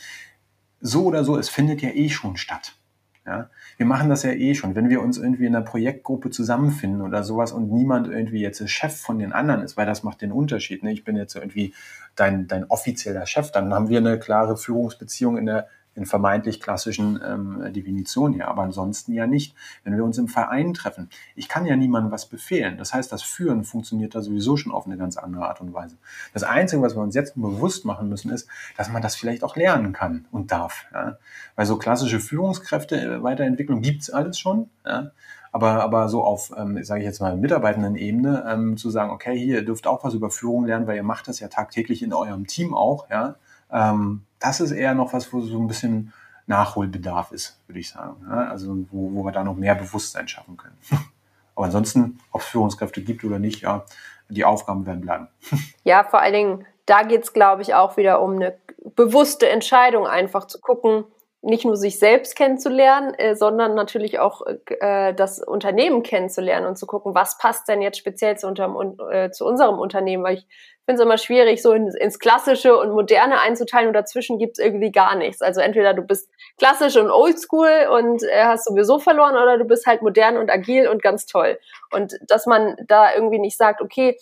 [0.80, 2.76] So oder so, es findet ja eh schon statt.
[3.26, 3.48] Ja?
[3.76, 4.74] Wir machen das ja eh schon.
[4.74, 8.96] Wenn wir uns irgendwie in einer Projektgruppe zusammenfinden oder sowas und niemand irgendwie jetzt Chef
[8.96, 10.82] von den anderen ist, weil das macht den Unterschied.
[10.82, 10.92] Ne?
[10.92, 11.74] Ich bin jetzt irgendwie
[12.16, 17.20] dein, dein offizieller Chef, dann haben wir eine klare Führungsbeziehung in der in vermeintlich klassischen
[17.24, 19.54] ähm, Definitionen ja, aber ansonsten ja nicht.
[19.84, 22.78] Wenn wir uns im Verein treffen, ich kann ja niemandem was befehlen.
[22.78, 25.96] Das heißt, das Führen funktioniert da sowieso schon auf eine ganz andere Art und Weise.
[26.32, 29.56] Das Einzige, was wir uns jetzt bewusst machen müssen, ist, dass man das vielleicht auch
[29.56, 30.86] lernen kann und darf.
[30.92, 31.18] Ja.
[31.56, 34.70] Weil so klassische Führungskräfte, äh, Weiterentwicklung gibt's alles schon.
[34.84, 35.10] Ja.
[35.52, 39.64] Aber, aber so auf, ähm, sage ich jetzt mal, Mitarbeitenden-Ebene ähm, zu sagen, okay, hier,
[39.64, 42.74] dürft auch was über Führung lernen, weil ihr macht das ja tagtäglich in eurem Team
[42.74, 43.36] auch, ja.
[43.70, 46.12] Ähm, das ist eher noch was, wo so ein bisschen
[46.46, 48.16] Nachholbedarf ist, würde ich sagen.
[48.28, 48.48] Ja?
[48.48, 50.76] Also wo, wo wir da noch mehr Bewusstsein schaffen können.
[51.56, 53.84] Aber ansonsten, ob es Führungskräfte gibt oder nicht, ja,
[54.28, 55.28] die Aufgaben werden bleiben.
[55.84, 58.56] Ja, vor allen Dingen, da geht es, glaube ich, auch wieder um eine
[58.96, 61.04] bewusste Entscheidung, einfach zu gucken,
[61.44, 66.86] nicht nur sich selbst kennenzulernen, äh, sondern natürlich auch äh, das Unternehmen kennenzulernen und zu
[66.86, 70.46] gucken, was passt denn jetzt speziell zu, unterm, äh, zu unserem Unternehmen, weil ich
[70.86, 74.64] finde es immer schwierig, so ins, ins Klassische und Moderne einzuteilen und dazwischen gibt es
[74.64, 75.42] irgendwie gar nichts.
[75.42, 79.86] Also entweder du bist klassisch und oldschool und äh, hast sowieso verloren oder du bist
[79.86, 81.58] halt modern und agil und ganz toll.
[81.92, 84.16] Und dass man da irgendwie nicht sagt, okay,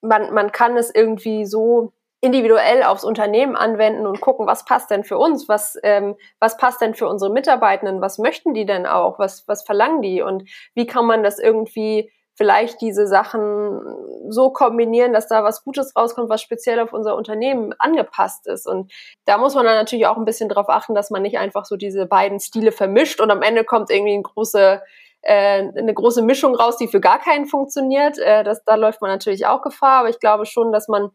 [0.00, 5.04] man, man kann es irgendwie so individuell aufs Unternehmen anwenden und gucken, was passt denn
[5.04, 9.18] für uns, was, ähm, was passt denn für unsere Mitarbeitenden, was möchten die denn auch,
[9.18, 13.80] was, was verlangen die und wie kann man das irgendwie vielleicht diese Sachen
[14.28, 18.66] so kombinieren, dass da was Gutes rauskommt, was speziell auf unser Unternehmen angepasst ist.
[18.66, 18.92] Und
[19.24, 21.76] da muss man dann natürlich auch ein bisschen darauf achten, dass man nicht einfach so
[21.76, 24.80] diese beiden Stile vermischt und am Ende kommt irgendwie eine große,
[25.22, 28.18] äh, eine große Mischung raus, die für gar keinen funktioniert.
[28.18, 31.10] Äh, das, da läuft man natürlich auch Gefahr, aber ich glaube schon, dass man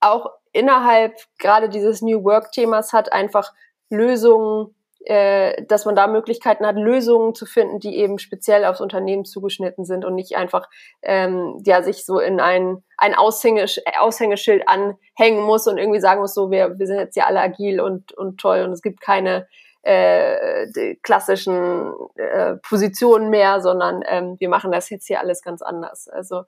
[0.00, 3.52] auch innerhalb gerade dieses New Work-Themas hat, einfach
[3.90, 4.74] Lösungen
[5.08, 9.84] äh, dass man da Möglichkeiten hat, Lösungen zu finden, die eben speziell aufs Unternehmen zugeschnitten
[9.84, 10.68] sind und nicht einfach
[11.00, 16.34] ähm, ja sich so in ein, ein Aushängesch Aushängeschild anhängen muss und irgendwie sagen muss,
[16.34, 19.46] so wir, wir sind jetzt ja alle agil und, und toll und es gibt keine
[19.82, 26.08] äh, klassischen äh, Positionen mehr, sondern ähm, wir machen das jetzt hier alles ganz anders.
[26.08, 26.42] Also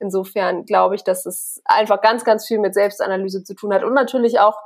[0.00, 3.94] insofern glaube ich, dass es einfach ganz, ganz viel mit Selbstanalyse zu tun hat und
[3.94, 4.56] natürlich auch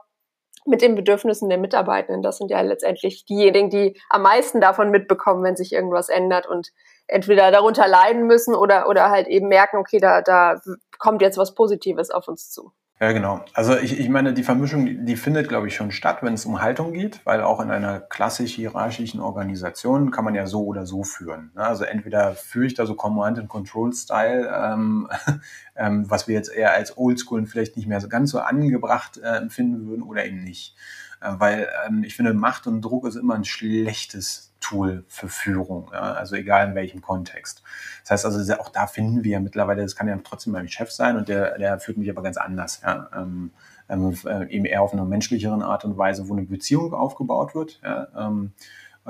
[0.67, 2.23] mit den Bedürfnissen der Mitarbeitenden.
[2.23, 6.71] Das sind ja letztendlich diejenigen, die am meisten davon mitbekommen, wenn sich irgendwas ändert und
[7.07, 10.61] entweder darunter leiden müssen oder, oder halt eben merken, okay, da, da
[10.99, 12.73] kommt jetzt was Positives auf uns zu.
[13.03, 13.43] Ja, genau.
[13.55, 16.45] Also ich, ich meine, die Vermischung, die, die findet, glaube ich, schon statt, wenn es
[16.45, 20.85] um Haltung geht, weil auch in einer klassisch hierarchischen Organisation kann man ja so oder
[20.85, 21.51] so führen.
[21.55, 21.65] Ne?
[21.65, 25.09] Also entweder führe ich da so Command-and-Control-Style, ähm,
[25.77, 29.37] ähm, was wir jetzt eher als Oldschool vielleicht nicht mehr so ganz so angebracht äh,
[29.39, 30.77] empfinden würden oder eben nicht.
[31.21, 35.91] Äh, weil ähm, ich finde, Macht und Druck ist immer ein schlechtes Tool für Führung,
[35.93, 36.13] ja?
[36.13, 37.63] also egal in welchem Kontext.
[38.03, 41.17] Das heißt also, auch da finden wir mittlerweile, das kann ja trotzdem mein Chef sein
[41.17, 42.81] und der, der führt mich aber ganz anders.
[42.83, 43.09] Ja?
[43.15, 43.53] Ähm,
[43.89, 47.81] ähm, äh, eben eher auf einer menschlicheren Art und Weise, wo eine Beziehung aufgebaut wird.
[47.83, 48.09] Ja?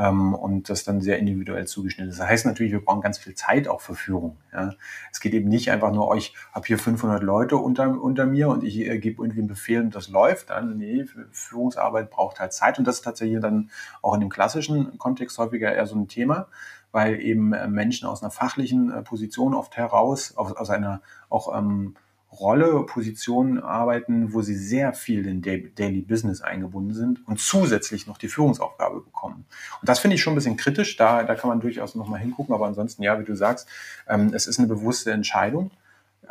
[0.00, 2.18] Ähm, und das dann sehr individuell zugeschnitten ist.
[2.18, 4.38] Das heißt natürlich, wir brauchen ganz viel Zeit auch für Führung.
[4.50, 4.72] Ja.
[5.12, 8.64] Es geht eben nicht einfach nur, ich habe hier 500 Leute unter, unter mir und
[8.64, 10.78] ich äh, gebe irgendwie einen Befehl und das läuft dann.
[10.78, 15.36] Nee, Führungsarbeit braucht halt Zeit und das ist tatsächlich dann auch in dem klassischen Kontext
[15.36, 16.48] häufiger eher so ein Thema
[16.92, 21.56] weil eben äh, Menschen aus einer fachlichen äh, Position oft heraus, aus, aus einer auch
[21.56, 21.94] ähm,
[22.32, 28.18] Rolle, Position arbeiten, wo sie sehr viel in Daily Business eingebunden sind und zusätzlich noch
[28.18, 29.46] die Führungsaufgabe bekommen.
[29.80, 32.54] Und das finde ich schon ein bisschen kritisch, da, da kann man durchaus nochmal hingucken,
[32.54, 33.68] aber ansonsten, ja, wie du sagst,
[34.08, 35.72] ähm, es ist eine bewusste Entscheidung,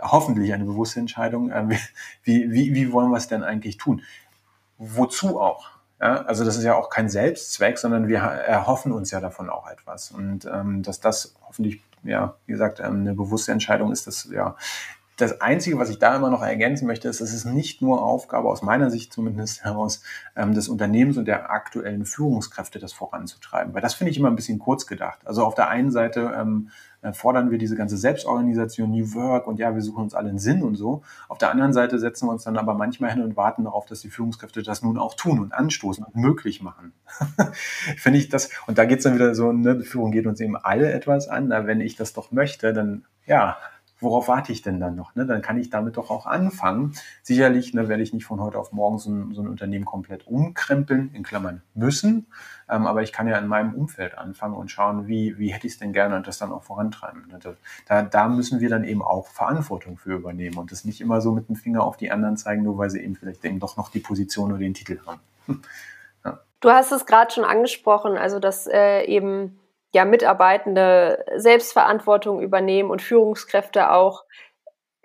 [0.01, 1.67] hoffentlich eine bewusste Entscheidung, äh,
[2.23, 4.01] wie, wie, wie wollen wir es denn eigentlich tun?
[4.77, 5.69] Wozu auch?
[6.01, 9.69] Ja, also das ist ja auch kein Selbstzweck, sondern wir erhoffen uns ja davon auch
[9.69, 10.11] etwas.
[10.11, 14.55] Und ähm, dass das hoffentlich, ja, wie gesagt, ähm, eine bewusste Entscheidung ist, das ja
[15.21, 18.49] das Einzige, was ich da immer noch ergänzen möchte, ist, es ist nicht nur Aufgabe,
[18.49, 20.01] aus meiner Sicht zumindest heraus,
[20.35, 23.73] ähm, des Unternehmens und der aktuellen Führungskräfte das voranzutreiben.
[23.73, 25.19] Weil das finde ich immer ein bisschen kurz gedacht.
[25.25, 26.69] Also auf der einen Seite ähm,
[27.01, 30.39] äh, fordern wir diese ganze Selbstorganisation, New Work und ja, wir suchen uns alle einen
[30.39, 31.01] Sinn und so.
[31.27, 34.01] Auf der anderen Seite setzen wir uns dann aber manchmal hin und warten darauf, dass
[34.01, 36.93] die Führungskräfte das nun auch tun und anstoßen und möglich machen.
[37.97, 40.57] finde ich das, und da geht es dann wieder so, ne, Führung geht uns eben
[40.57, 41.49] alle etwas an.
[41.49, 43.57] Na, wenn ich das doch möchte, dann ja,
[43.99, 45.15] worauf warte ich denn dann noch?
[45.15, 45.25] Ne?
[45.25, 46.93] Dann kann ich damit doch auch anfangen.
[47.21, 50.27] Sicherlich ne, werde ich nicht von heute auf morgen so ein, so ein Unternehmen komplett
[50.27, 52.27] umkrempeln, in Klammern müssen,
[52.69, 55.73] ähm, aber ich kann ja in meinem Umfeld anfangen und schauen, wie, wie hätte ich
[55.73, 57.27] es denn gerne und das dann auch vorantreiben.
[57.27, 57.39] Ne?
[57.87, 61.31] Da, da müssen wir dann eben auch Verantwortung für übernehmen und das nicht immer so
[61.31, 63.89] mit dem Finger auf die anderen zeigen, nur weil sie eben vielleicht eben doch noch
[63.89, 65.21] die Position oder den Titel haben.
[66.25, 66.39] ja.
[66.61, 69.58] Du hast es gerade schon angesprochen, also dass äh, eben
[69.93, 74.25] ja, Mitarbeitende Selbstverantwortung übernehmen und Führungskräfte auch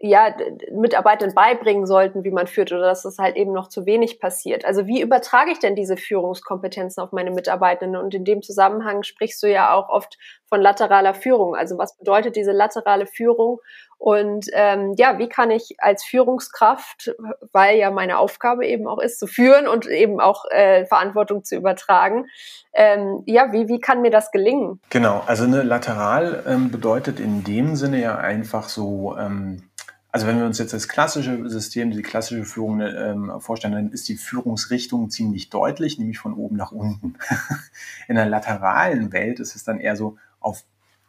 [0.07, 0.35] ja,
[0.71, 4.67] Mitarbeitenden beibringen sollten, wie man führt oder dass das halt eben noch zu wenig passiert.
[4.67, 8.01] Also wie übertrage ich denn diese Führungskompetenzen auf meine Mitarbeitenden?
[8.01, 11.57] Und in dem Zusammenhang sprichst du ja auch oft von lateraler Führung.
[11.57, 13.61] Also was bedeutet diese laterale Führung?
[13.97, 17.15] Und ähm, ja, wie kann ich als Führungskraft,
[17.53, 21.57] weil ja meine Aufgabe eben auch ist, zu führen und eben auch äh, Verantwortung zu
[21.57, 22.27] übertragen,
[22.75, 24.81] ähm, ja, wie, wie kann mir das gelingen?
[24.91, 29.71] Genau, also eine lateral ähm, bedeutet in dem Sinne ja einfach so, ähm,
[30.15, 34.09] also wenn wir uns jetzt das klassische System, die klassische Führung ähm, vorstellen, dann ist
[34.09, 37.17] die Führungsrichtung ziemlich deutlich, nämlich von oben nach unten.
[38.07, 40.63] In der lateralen Welt ist es dann eher so auf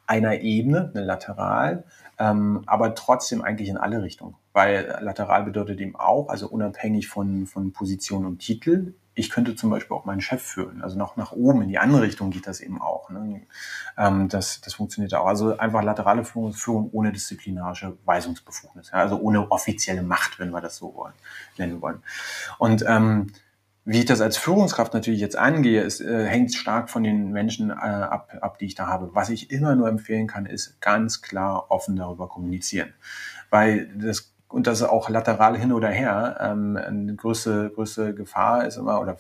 [0.07, 1.83] einer Ebene, eine Lateral,
[2.17, 4.33] ähm, aber trotzdem eigentlich in alle Richtungen.
[4.53, 9.69] Weil lateral bedeutet eben auch, also unabhängig von, von Position und Titel, ich könnte zum
[9.69, 10.81] Beispiel auch meinen Chef führen.
[10.81, 13.09] Also noch nach oben, in die andere Richtung geht das eben auch.
[13.09, 13.41] Ne?
[13.97, 15.25] Ähm, das, das funktioniert auch.
[15.25, 18.91] Also einfach laterale Führung, Führung ohne disziplinarische Weisungsbefugnis.
[18.91, 18.99] Ja?
[18.99, 21.13] Also ohne offizielle Macht, wenn wir das so wollen,
[21.57, 22.03] nennen wollen.
[22.57, 23.27] Und ähm,
[23.85, 27.69] wie ich das als Führungskraft natürlich jetzt angehe, ist, äh, hängt stark von den Menschen
[27.69, 29.11] äh, ab, ab, die ich da habe.
[29.13, 32.93] Was ich immer nur empfehlen kann, ist ganz klar offen darüber kommunizieren.
[33.49, 36.37] Weil das und das auch lateral hin oder her.
[36.39, 39.17] Ähm, eine größte, größte Gefahr ist immer, oder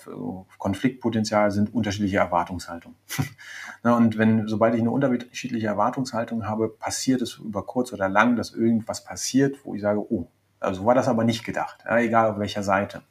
[0.57, 2.97] Konfliktpotenzial sind unterschiedliche Erwartungshaltungen.
[3.83, 8.37] Na, und wenn, sobald ich eine unterschiedliche Erwartungshaltung habe, passiert es über kurz oder lang,
[8.37, 10.29] dass irgendwas passiert, wo ich sage, oh,
[10.61, 13.01] also war das aber nicht gedacht, ja, egal auf welcher Seite.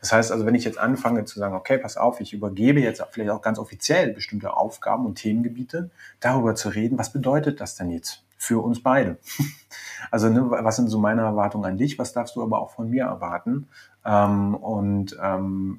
[0.00, 3.00] Das heißt also, wenn ich jetzt anfange zu sagen, okay, pass auf, ich übergebe jetzt
[3.12, 7.90] vielleicht auch ganz offiziell bestimmte Aufgaben und Themengebiete, darüber zu reden, was bedeutet das denn
[7.90, 9.18] jetzt für uns beide?
[10.10, 11.98] Also ne, was sind so meine Erwartungen an dich?
[11.98, 13.68] Was darfst du aber auch von mir erwarten?
[14.04, 15.78] Ähm, und ähm,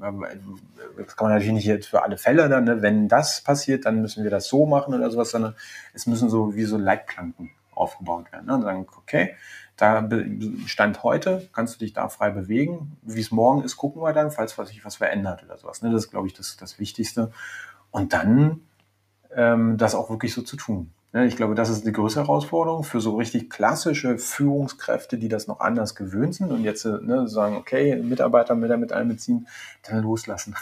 [0.95, 2.81] das kann man natürlich nicht jetzt für alle Fälle dann, ne?
[2.81, 5.55] wenn das passiert, dann müssen wir das so machen oder sowas, sondern
[5.93, 8.45] es müssen so wie so Leitplanken aufgebaut werden.
[8.45, 8.53] Ne?
[8.53, 9.35] Und sagen, okay,
[9.75, 10.07] da
[10.67, 12.97] Stand heute, kannst du dich da frei bewegen.
[13.01, 15.81] Wie es morgen ist, gucken wir dann, falls sich was verändert oder sowas.
[15.81, 15.91] Ne?
[15.91, 17.31] Das ist, glaube ich, das, das Wichtigste.
[17.89, 18.61] Und dann
[19.35, 20.93] ähm, das auch wirklich so zu tun.
[21.13, 25.59] Ich glaube, das ist die größte Herausforderung für so richtig klassische Führungskräfte, die das noch
[25.59, 29.45] anders gewöhnt sind und jetzt ne, sagen, okay, Mitarbeiter mit damit einbeziehen,
[29.83, 30.55] dann loslassen.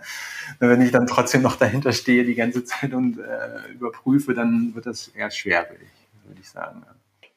[0.60, 4.86] Wenn ich dann trotzdem noch dahinter stehe die ganze Zeit und äh, überprüfe, dann wird
[4.86, 6.84] das eher schwer, würde ich, würde ich sagen.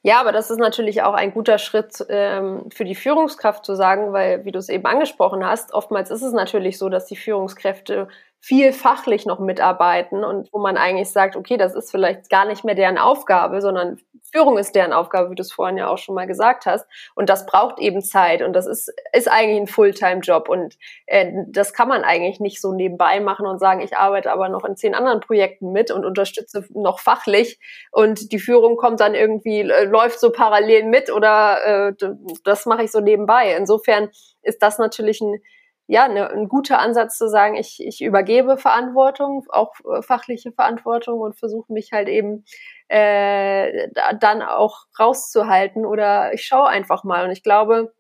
[0.03, 4.13] Ja, aber das ist natürlich auch ein guter Schritt ähm, für die Führungskraft zu sagen,
[4.13, 8.07] weil, wie du es eben angesprochen hast, oftmals ist es natürlich so, dass die Führungskräfte
[8.43, 12.63] viel fachlich noch mitarbeiten und wo man eigentlich sagt, okay, das ist vielleicht gar nicht
[12.63, 14.01] mehr deren Aufgabe, sondern
[14.31, 16.87] Führung ist deren Aufgabe, wie du es vorhin ja auch schon mal gesagt hast.
[17.13, 20.75] Und das braucht eben Zeit und das ist, ist eigentlich ein Fulltime-Job und
[21.05, 24.65] äh, das kann man eigentlich nicht so nebenbei machen und sagen, ich arbeite aber noch
[24.65, 27.59] in zehn anderen Projekten mit und unterstütze noch fachlich
[27.91, 31.93] und die Führung kommt dann irgendwie, äh, läuft so parallel mit oder äh,
[32.43, 33.55] das mache ich so nebenbei.
[33.55, 34.09] Insofern
[34.41, 35.41] ist das natürlich ein
[35.87, 41.19] ja, ne, ein guter Ansatz zu sagen, ich, ich übergebe Verantwortung, auch äh, fachliche Verantwortung
[41.19, 42.45] und versuche mich halt eben
[42.87, 43.89] äh,
[44.19, 47.25] dann auch rauszuhalten oder ich schaue einfach mal.
[47.25, 47.93] Und ich glaube,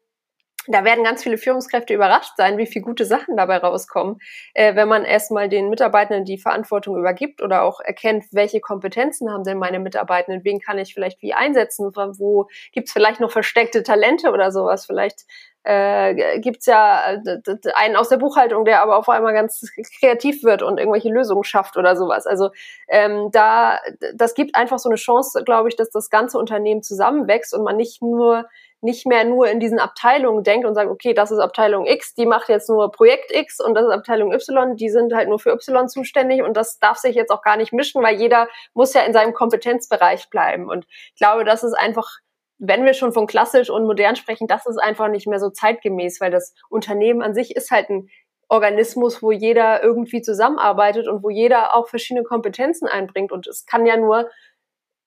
[0.67, 4.19] da werden ganz viele Führungskräfte überrascht sein, wie viele gute Sachen dabei rauskommen,
[4.53, 9.43] äh, wenn man erstmal den Mitarbeitenden die Verantwortung übergibt oder auch erkennt, welche Kompetenzen haben
[9.43, 14.31] denn meine Mitarbeitenden, wen kann ich vielleicht wie einsetzen, wo gibt's vielleicht noch versteckte Talente
[14.31, 14.85] oder sowas.
[14.85, 15.25] Vielleicht
[15.63, 17.39] äh, gibt's ja äh,
[17.75, 19.61] einen aus der Buchhaltung, der aber auf einmal ganz
[19.99, 22.25] kreativ wird und irgendwelche Lösungen schafft oder sowas.
[22.25, 22.49] Also
[22.87, 23.79] ähm, da,
[24.15, 27.77] das gibt einfach so eine Chance, glaube ich, dass das ganze Unternehmen zusammenwächst und man
[27.77, 28.45] nicht nur
[28.83, 32.25] nicht mehr nur in diesen Abteilungen denkt und sagt, okay, das ist Abteilung X, die
[32.25, 35.51] macht jetzt nur Projekt X und das ist Abteilung Y, die sind halt nur für
[35.51, 39.01] Y zuständig und das darf sich jetzt auch gar nicht mischen, weil jeder muss ja
[39.01, 40.67] in seinem Kompetenzbereich bleiben.
[40.67, 42.09] Und ich glaube, das ist einfach
[42.63, 46.21] wenn wir schon von klassisch und modern sprechen, das ist einfach nicht mehr so zeitgemäß,
[46.21, 48.07] weil das Unternehmen an sich ist halt ein
[48.49, 53.31] Organismus, wo jeder irgendwie zusammenarbeitet und wo jeder auch verschiedene Kompetenzen einbringt.
[53.31, 54.29] Und es kann ja nur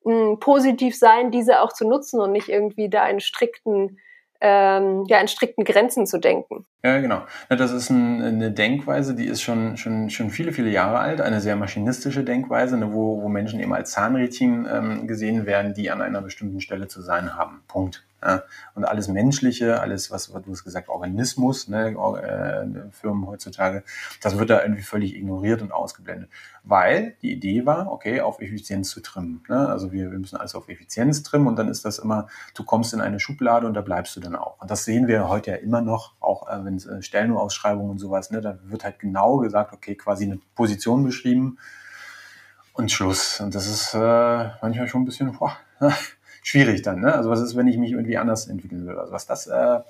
[0.04, 3.98] mh, hm, positiv sein, diese auch zu nutzen und nicht irgendwie da einen strikten
[4.40, 6.66] ähm, ja, in strikten Grenzen zu denken.
[6.84, 7.24] Ja, genau.
[7.48, 11.40] Das ist ein, eine Denkweise, die ist schon, schon, schon viele, viele Jahre alt, eine
[11.40, 16.02] sehr maschinistische Denkweise, ne, wo, wo Menschen eben als Zahnrädchen ähm, gesehen werden, die an
[16.02, 17.62] einer bestimmten Stelle zu sein haben.
[17.68, 18.04] Punkt.
[18.24, 18.42] Ja.
[18.74, 23.84] Und alles Menschliche, alles, was, was du hast gesagt, Organismus, ne, äh, Firmen heutzutage,
[24.22, 26.30] das wird da irgendwie völlig ignoriert und ausgeblendet.
[26.62, 29.44] Weil die Idee war, okay, auf Effizienz zu trimmen.
[29.48, 29.68] Ne?
[29.68, 32.94] Also wir, wir müssen alles auf Effizienz trimmen und dann ist das immer, du kommst
[32.94, 34.58] in eine Schublade und da bleibst du dann auch.
[34.60, 37.98] Und das sehen wir heute ja immer noch, auch äh, wenn es äh, Stellenausschreibungen und
[37.98, 41.58] sowas, ne, da wird halt genau gesagt, okay, quasi eine Position beschrieben
[42.72, 43.40] und Schluss.
[43.40, 43.98] Und das ist äh,
[44.62, 45.56] manchmal schon ein bisschen, boah,
[46.42, 47.00] schwierig dann.
[47.00, 47.14] Ne?
[47.14, 48.98] Also was ist, wenn ich mich irgendwie anders entwickeln will?
[48.98, 49.80] Also was das, äh,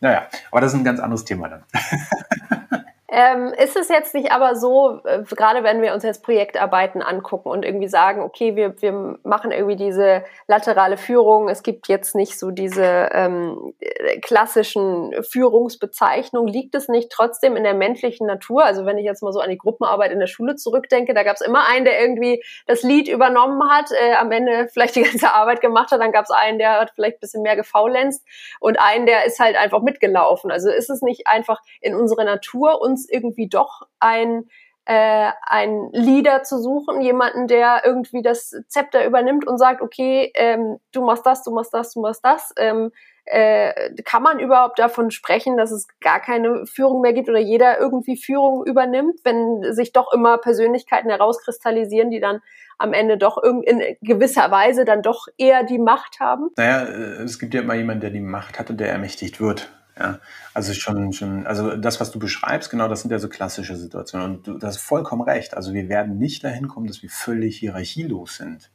[0.00, 1.62] naja, aber das ist ein ganz anderes Thema dann.
[3.16, 7.48] Ähm, ist es jetzt nicht aber so, äh, gerade wenn wir uns jetzt Projektarbeiten angucken
[7.48, 12.36] und irgendwie sagen, okay, wir, wir machen irgendwie diese laterale Führung, es gibt jetzt nicht
[12.36, 13.72] so diese ähm,
[14.20, 18.64] klassischen Führungsbezeichnungen, liegt es nicht trotzdem in der menschlichen Natur?
[18.64, 21.36] Also wenn ich jetzt mal so an die Gruppenarbeit in der Schule zurückdenke, da gab
[21.36, 25.32] es immer einen, der irgendwie das Lied übernommen hat, äh, am Ende vielleicht die ganze
[25.32, 28.26] Arbeit gemacht hat, dann gab es einen, der hat vielleicht ein bisschen mehr gefaulenzt
[28.58, 30.50] und einen, der ist halt einfach mitgelaufen.
[30.50, 34.48] Also ist es nicht einfach in unserer Natur, uns irgendwie doch ein
[34.86, 40.78] äh, ein Leader zu suchen, jemanden, der irgendwie das Zepter übernimmt und sagt, okay, ähm,
[40.92, 42.52] du machst das, du machst das, du machst das.
[42.58, 42.90] Ähm,
[43.24, 47.80] äh, kann man überhaupt davon sprechen, dass es gar keine Führung mehr gibt oder jeder
[47.80, 52.40] irgendwie Führung übernimmt, wenn sich doch immer Persönlichkeiten herauskristallisieren, die dann
[52.76, 56.50] am Ende doch in gewisser Weise dann doch eher die Macht haben?
[56.56, 59.72] Naja, äh, es gibt ja immer jemanden, der die Macht hat und der ermächtigt wird.
[59.98, 60.18] Ja,
[60.54, 64.38] also schon, schon, also das, was du beschreibst, genau, das sind ja so klassische Situationen.
[64.38, 65.54] Und du, das ist vollkommen recht.
[65.56, 68.70] Also wir werden nicht dahin kommen, dass wir völlig hierarchielos sind.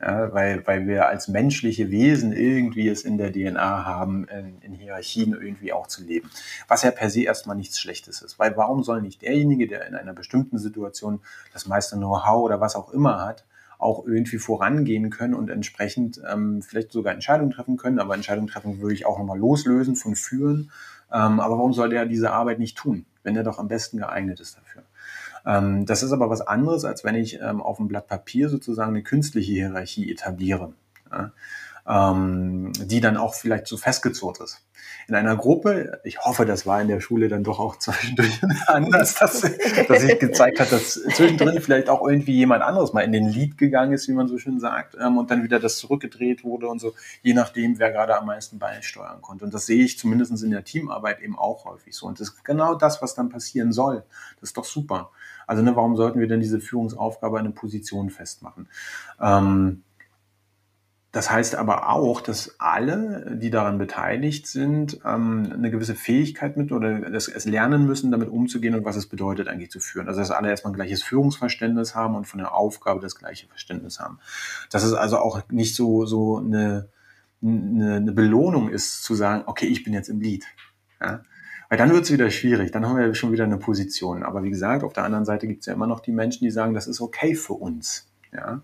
[0.00, 4.72] Ja, weil, weil wir als menschliche Wesen irgendwie es in der DNA haben, in, in
[4.74, 6.30] Hierarchien irgendwie auch zu leben.
[6.66, 8.38] Was ja per se erstmal nichts Schlechtes ist.
[8.38, 11.20] Weil warum soll nicht derjenige, der in einer bestimmten Situation
[11.52, 13.44] das meiste Know-how oder was auch immer hat,
[13.84, 17.98] auch irgendwie vorangehen können und entsprechend ähm, vielleicht sogar Entscheidungen treffen können.
[17.98, 20.70] Aber Entscheidungen treffen würde ich auch nochmal loslösen von führen.
[21.12, 24.40] Ähm, aber warum soll der diese Arbeit nicht tun, wenn er doch am besten geeignet
[24.40, 24.82] ist dafür?
[25.44, 28.90] Ähm, das ist aber was anderes, als wenn ich ähm, auf dem Blatt Papier sozusagen
[28.90, 30.72] eine künstliche Hierarchie etabliere.
[31.12, 31.32] Ja?
[31.86, 34.60] Ähm, die dann auch vielleicht so festgezurrt ist.
[35.06, 39.14] In einer Gruppe, ich hoffe, das war in der Schule dann doch auch zwischendurch anders,
[39.16, 43.28] dass, dass sich gezeigt hat, dass zwischendrin vielleicht auch irgendwie jemand anderes mal in den
[43.28, 46.68] Lied gegangen ist, wie man so schön sagt, ähm, und dann wieder das zurückgedreht wurde
[46.68, 49.44] und so, je nachdem, wer gerade am meisten beisteuern konnte.
[49.44, 52.06] Und das sehe ich zumindest in der Teamarbeit eben auch häufig so.
[52.06, 54.04] Und das ist genau das, was dann passieren soll.
[54.40, 55.10] Das ist doch super.
[55.46, 58.68] Also ne, warum sollten wir denn diese Führungsaufgabe an eine Position festmachen?
[59.20, 59.82] Ähm,
[61.14, 66.72] das heißt aber auch, dass alle, die daran beteiligt sind, ähm, eine gewisse Fähigkeit mit
[66.72, 70.08] oder es lernen müssen, damit umzugehen und was es bedeutet, eigentlich zu führen.
[70.08, 74.00] Also dass alle erstmal ein gleiches Führungsverständnis haben und von der Aufgabe das gleiche Verständnis
[74.00, 74.18] haben.
[74.72, 76.88] Dass es also auch nicht so, so eine,
[77.40, 80.44] eine, eine Belohnung ist, zu sagen, okay, ich bin jetzt im Lied.
[81.00, 81.22] Ja?
[81.68, 84.24] Weil dann wird es wieder schwierig, dann haben wir schon wieder eine Position.
[84.24, 86.50] Aber wie gesagt, auf der anderen Seite gibt es ja immer noch die Menschen, die
[86.50, 88.08] sagen, das ist okay für uns.
[88.32, 88.62] Ja?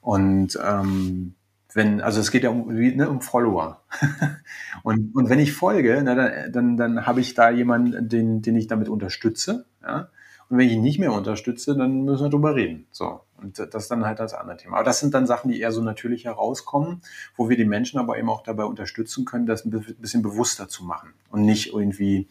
[0.00, 1.34] Und ähm,
[1.74, 3.82] wenn, also es geht ja um, ne, um Follower.
[4.82, 8.56] und, und wenn ich folge, na, dann, dann, dann habe ich da jemanden, den, den
[8.56, 9.66] ich damit unterstütze.
[9.82, 10.08] Ja?
[10.48, 12.86] Und wenn ich ihn nicht mehr unterstütze, dann müssen wir drüber reden.
[12.90, 13.20] So.
[13.36, 14.76] Und das ist dann halt das andere Thema.
[14.76, 17.02] Aber das sind dann Sachen, die eher so natürlich herauskommen,
[17.36, 20.84] wo wir die Menschen aber eben auch dabei unterstützen können, das ein bisschen bewusster zu
[20.84, 22.28] machen und nicht irgendwie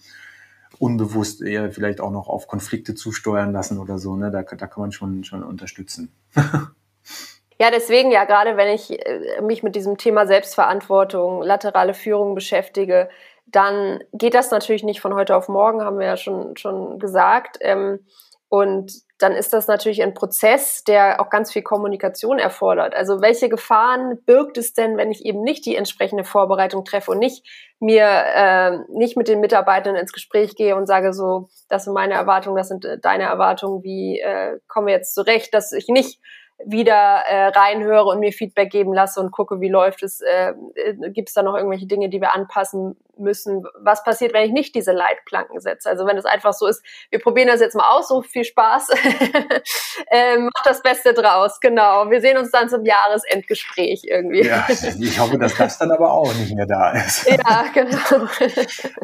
[0.78, 4.15] unbewusst eher vielleicht auch noch auf Konflikte zusteuern lassen oder so.
[4.15, 4.32] Ne?
[4.32, 6.12] Da, da kann man schon, schon unterstützen.
[7.60, 13.10] Ja, deswegen ja, gerade wenn ich äh, mich mit diesem Thema Selbstverantwortung, laterale Führung beschäftige,
[13.48, 17.58] dann geht das natürlich nicht von heute auf morgen, haben wir ja schon, schon gesagt.
[17.62, 18.06] Ähm,
[18.48, 22.95] und dann ist das natürlich ein Prozess, der auch ganz viel Kommunikation erfordert.
[22.95, 27.19] Also welche Gefahren birgt es denn, wenn ich eben nicht die entsprechende Vorbereitung treffe und
[27.19, 27.45] nicht
[27.80, 32.13] mir äh, nicht mit den Mitarbeitern ins Gespräch gehe und sage so, das sind meine
[32.13, 36.19] Erwartungen, das sind äh, deine Erwartungen, wie äh, kommen wir jetzt zurecht, dass ich nicht
[36.65, 41.12] wieder äh, reinhöre und mir Feedback geben lasse und gucke, wie läuft es, äh, äh
[41.12, 43.63] gibt es da noch irgendwelche Dinge, die wir anpassen müssen.
[43.82, 45.89] Was passiert, wenn ich nicht diese Leitplanken setze?
[45.89, 48.89] Also wenn es einfach so ist, wir probieren das jetzt mal aus, so viel Spaß,
[50.12, 52.10] ähm, macht das Beste draus, genau.
[52.10, 54.43] Wir sehen uns dann zum Jahresendgespräch irgendwie.
[54.43, 57.27] Ja, ich hoffe, dass das dann aber auch nicht mehr da ist.
[57.29, 58.27] ja, genau.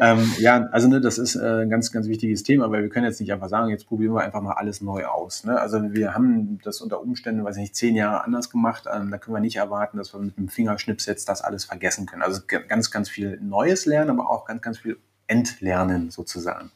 [0.00, 3.06] ähm, ja, also ne, das ist äh, ein ganz, ganz wichtiges Thema, weil wir können
[3.06, 5.44] jetzt nicht einfach sagen, jetzt probieren wir einfach mal alles neu aus.
[5.44, 5.58] Ne?
[5.58, 8.84] Also wir haben das unter Umständen, weiß ich nicht, zehn Jahre anders gemacht.
[8.92, 12.06] Ähm, da können wir nicht erwarten, dass wir mit einem Fingerschnips jetzt das alles vergessen
[12.06, 12.22] können.
[12.22, 16.70] Also ganz, ganz viel Neues lernen lernen, aber auch ganz, ganz viel entlernen sozusagen.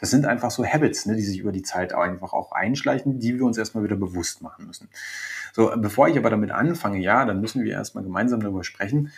[0.00, 3.38] Das sind einfach so Habits, ne, die sich über die Zeit einfach auch einschleichen, die
[3.38, 4.88] wir uns erstmal wieder bewusst machen müssen.
[5.52, 9.12] So, bevor ich aber damit anfange, ja, dann müssen wir erstmal gemeinsam darüber sprechen,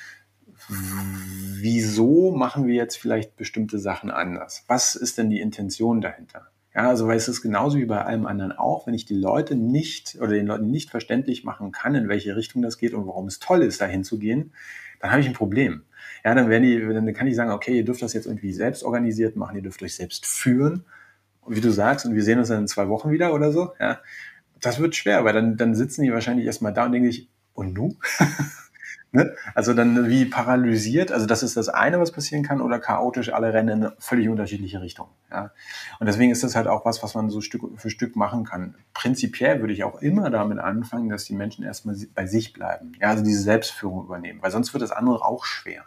[0.68, 4.64] wieso machen wir jetzt vielleicht bestimmte Sachen anders?
[4.66, 6.48] Was ist denn die Intention dahinter?
[6.74, 9.55] Ja, also weil es ist genauso wie bei allem anderen auch, wenn ich die Leute
[9.55, 13.26] nicht oder den Leuten nicht verständlich machen kann, in welche Richtung das geht und warum
[13.26, 14.53] es toll ist, dahin zu gehen,
[15.01, 15.84] dann habe ich ein Problem
[16.25, 18.83] ja, dann werden die, dann kann ich sagen, okay, ihr dürft das jetzt irgendwie selbst
[18.83, 20.85] organisiert machen, ihr dürft euch selbst führen.
[21.47, 23.99] Wie du sagst, und wir sehen uns dann in zwei Wochen wieder oder so, ja,
[24.61, 27.75] das wird schwer, weil dann, dann sitzen die wahrscheinlich erstmal da und denken sich, und
[27.75, 27.97] nu?
[29.14, 29.33] Ne?
[29.55, 33.55] Also dann wie paralysiert, also das ist das eine, was passieren kann, oder chaotisch alle
[33.55, 35.11] rennen in völlig unterschiedliche Richtungen.
[35.31, 35.53] Ja?
[36.01, 38.75] Und deswegen ist das halt auch was, was man so Stück für Stück machen kann.
[38.93, 42.91] Prinzipiell würde ich auch immer damit anfangen, dass die Menschen erstmal bei sich bleiben.
[43.01, 45.85] Ja, also diese Selbstführung übernehmen, weil sonst wird das andere auch schwer.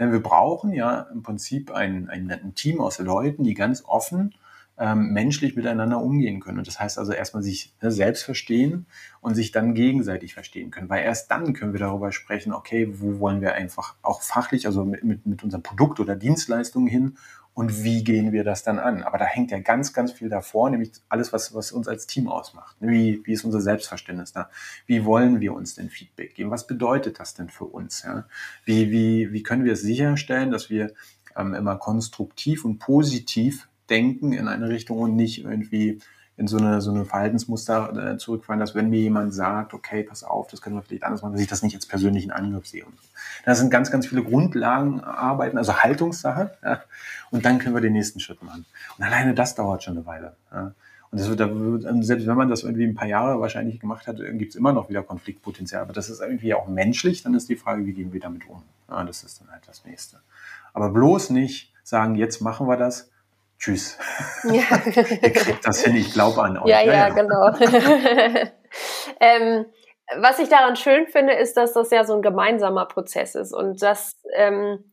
[0.00, 4.34] Denn wir brauchen ja im Prinzip ein, ein, ein Team aus Leuten, die ganz offen
[4.80, 6.58] ähm, menschlich miteinander umgehen können.
[6.58, 8.86] Und das heißt also erstmal sich ne, selbst verstehen
[9.20, 10.88] und sich dann gegenseitig verstehen können.
[10.88, 14.86] Weil erst dann können wir darüber sprechen, okay, wo wollen wir einfach auch fachlich, also
[14.86, 17.18] mit, mit, mit unserem Produkt oder Dienstleistung hin
[17.60, 19.02] und wie gehen wir das dann an?
[19.02, 22.26] Aber da hängt ja ganz, ganz viel davor, nämlich alles, was, was uns als Team
[22.26, 22.74] ausmacht.
[22.80, 24.48] Wie, wie ist unser Selbstverständnis da?
[24.86, 26.50] Wie wollen wir uns denn Feedback geben?
[26.50, 28.02] Was bedeutet das denn für uns?
[28.02, 28.24] Ja?
[28.64, 30.94] Wie, wie, wie können wir es sicherstellen, dass wir
[31.36, 35.98] ähm, immer konstruktiv und positiv denken in eine Richtung und nicht irgendwie
[36.40, 40.24] in so eine, so eine Verhaltensmuster äh, zurückfallen, dass wenn mir jemand sagt, okay, pass
[40.24, 42.86] auf, das können wir vielleicht anders machen, dass ich das nicht als persönlichen Angriff sehe.
[42.86, 43.08] Und so.
[43.44, 46.56] Das sind ganz, ganz viele Grundlagenarbeiten, also Haltungssache.
[46.64, 46.80] Ja,
[47.30, 48.64] und dann können wir den nächsten Schritt machen.
[48.96, 50.34] Und alleine das dauert schon eine Weile.
[50.50, 50.72] Ja.
[51.10, 54.16] Und das wird, wird, selbst wenn man das irgendwie ein paar Jahre wahrscheinlich gemacht hat,
[54.16, 55.82] gibt es immer noch wieder Konfliktpotenzial.
[55.82, 57.22] Aber das ist irgendwie auch menschlich.
[57.22, 58.62] Dann ist die Frage, wie gehen wir damit um?
[58.88, 60.20] Ja, das ist dann halt das Nächste.
[60.72, 63.10] Aber bloß nicht sagen, jetzt machen wir das,
[63.60, 63.98] tschüss.
[64.44, 64.64] Ja.
[65.22, 66.68] Ihr kriegt das hin, ich glaube an euch.
[66.68, 67.08] Ja, ja, ja.
[67.10, 67.48] genau.
[69.20, 69.66] ähm,
[70.16, 73.80] was ich daran schön finde, ist, dass das ja so ein gemeinsamer Prozess ist und
[73.80, 74.92] das ähm,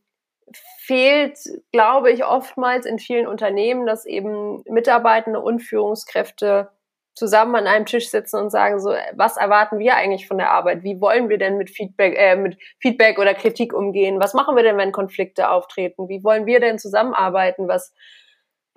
[0.78, 1.38] fehlt,
[1.72, 6.70] glaube ich, oftmals in vielen Unternehmen, dass eben Mitarbeitende und Führungskräfte
[7.14, 10.84] zusammen an einem Tisch sitzen und sagen so, was erwarten wir eigentlich von der Arbeit?
[10.84, 14.20] Wie wollen wir denn mit Feedback, äh, mit Feedback oder Kritik umgehen?
[14.20, 16.08] Was machen wir denn, wenn Konflikte auftreten?
[16.08, 17.66] Wie wollen wir denn zusammenarbeiten?
[17.66, 17.92] Was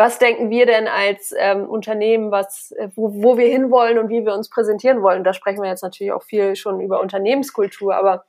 [0.01, 4.25] was denken wir denn als ähm, Unternehmen, was, äh, wo, wo wir hinwollen und wie
[4.25, 5.23] wir uns präsentieren wollen.
[5.23, 8.25] Da sprechen wir jetzt natürlich auch viel schon über Unternehmenskultur, aber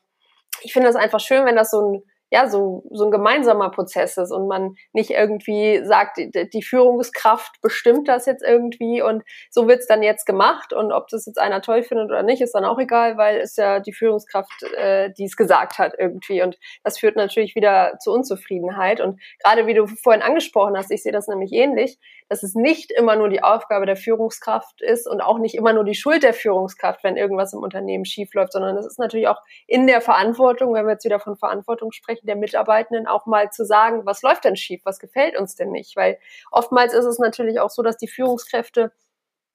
[0.61, 2.03] ich finde es einfach schön, wenn das so ein
[2.33, 8.09] ja, so, so ein gemeinsamer Prozess ist und man nicht irgendwie sagt, die, Führungskraft bestimmt
[8.09, 11.83] das jetzt irgendwie und so wird's dann jetzt gemacht und ob das jetzt einer toll
[11.83, 15.37] findet oder nicht, ist dann auch egal, weil es ja die Führungskraft, äh, die es
[15.37, 20.23] gesagt hat irgendwie und das führt natürlich wieder zu Unzufriedenheit und gerade wie du vorhin
[20.23, 21.99] angesprochen hast, ich sehe das nämlich ähnlich,
[22.33, 25.85] dass es nicht immer nur die Aufgabe der Führungskraft ist und auch nicht immer nur
[25.85, 29.87] die Schuld der Führungskraft, wenn irgendwas im Unternehmen schiefläuft, sondern es ist natürlich auch in
[29.87, 34.07] der Verantwortung, wenn wir jetzt wieder von Verantwortung sprechen, der Mitarbeitenden auch mal zu sagen,
[34.07, 35.97] was läuft denn schief, was gefällt uns denn nicht?
[35.97, 36.19] Weil
[36.51, 38.93] oftmals ist es natürlich auch so, dass die Führungskräfte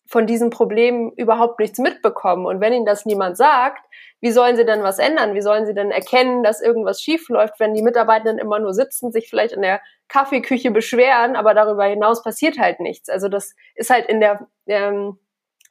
[0.06, 2.46] von diesen Problemen überhaupt nichts mitbekommen.
[2.46, 3.84] Und wenn ihnen das niemand sagt,
[4.22, 5.34] wie sollen sie denn was ändern?
[5.34, 9.12] Wie sollen sie denn erkennen, dass irgendwas schief läuft, wenn die Mitarbeitenden immer nur sitzen,
[9.12, 13.10] sich vielleicht in der Kaffeeküche beschweren, aber darüber hinaus passiert halt nichts.
[13.10, 15.20] Also das ist halt in der ähm,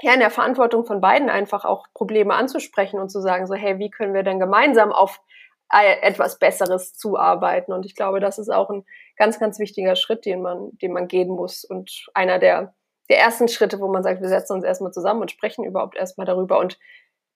[0.02, 3.78] ja, in der Verantwortung von beiden einfach auch Probleme anzusprechen und zu sagen, so, hey,
[3.78, 5.20] wie können wir denn gemeinsam auf
[5.68, 7.72] etwas Besseres zuarbeiten?
[7.72, 8.84] Und ich glaube, das ist auch ein
[9.16, 12.74] ganz, ganz wichtiger Schritt, den man, den man gehen muss und einer der,
[13.08, 16.26] der ersten Schritte, wo man sagt, wir setzen uns erstmal zusammen und sprechen überhaupt erstmal
[16.26, 16.78] darüber und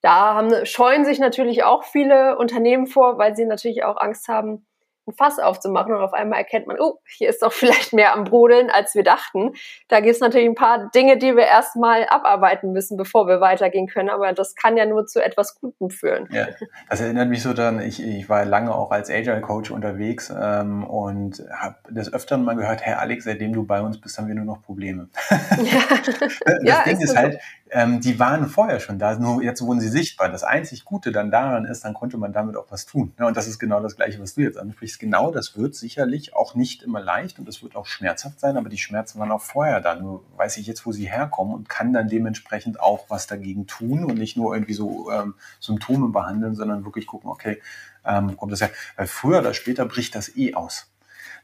[0.03, 4.67] da haben, scheuen sich natürlich auch viele Unternehmen vor, weil sie natürlich auch Angst haben,
[5.11, 8.25] ein Fass aufzumachen und auf einmal erkennt man, oh, hier ist doch vielleicht mehr am
[8.25, 9.53] Brodeln, als wir dachten.
[9.89, 13.87] Da gibt es natürlich ein paar Dinge, die wir erstmal abarbeiten müssen, bevor wir weitergehen
[13.87, 16.29] können, aber das kann ja nur zu etwas Gutem führen.
[16.31, 16.49] Ja,
[16.89, 20.85] das erinnert mich so daran, ich, ich war lange auch als Agile Coach unterwegs ähm,
[20.85, 24.35] und habe das öfter mal gehört, Herr Alex, seitdem du bei uns bist, haben wir
[24.35, 25.09] nur noch Probleme.
[25.31, 25.81] Ja.
[26.21, 27.39] das ja, Ding ist, ist halt,
[27.73, 30.29] ähm, die waren vorher schon da, nur jetzt wurden sie sichtbar.
[30.29, 33.13] Das einzig Gute dann daran ist, dann konnte man damit auch was tun.
[33.19, 34.99] Ja, und das ist genau das Gleiche, was du jetzt ansprichst.
[34.99, 38.69] Genau, das wird sicherlich auch nicht immer leicht und es wird auch schmerzhaft sein, aber
[38.69, 39.95] die Schmerzen waren auch vorher da.
[39.95, 44.05] Nur weiß ich jetzt, wo sie herkommen und kann dann dementsprechend auch was dagegen tun
[44.05, 47.61] und nicht nur irgendwie so ähm, Symptome behandeln, sondern wirklich gucken, okay,
[48.05, 50.91] ähm, kommt das ja, weil früher oder später bricht das eh aus.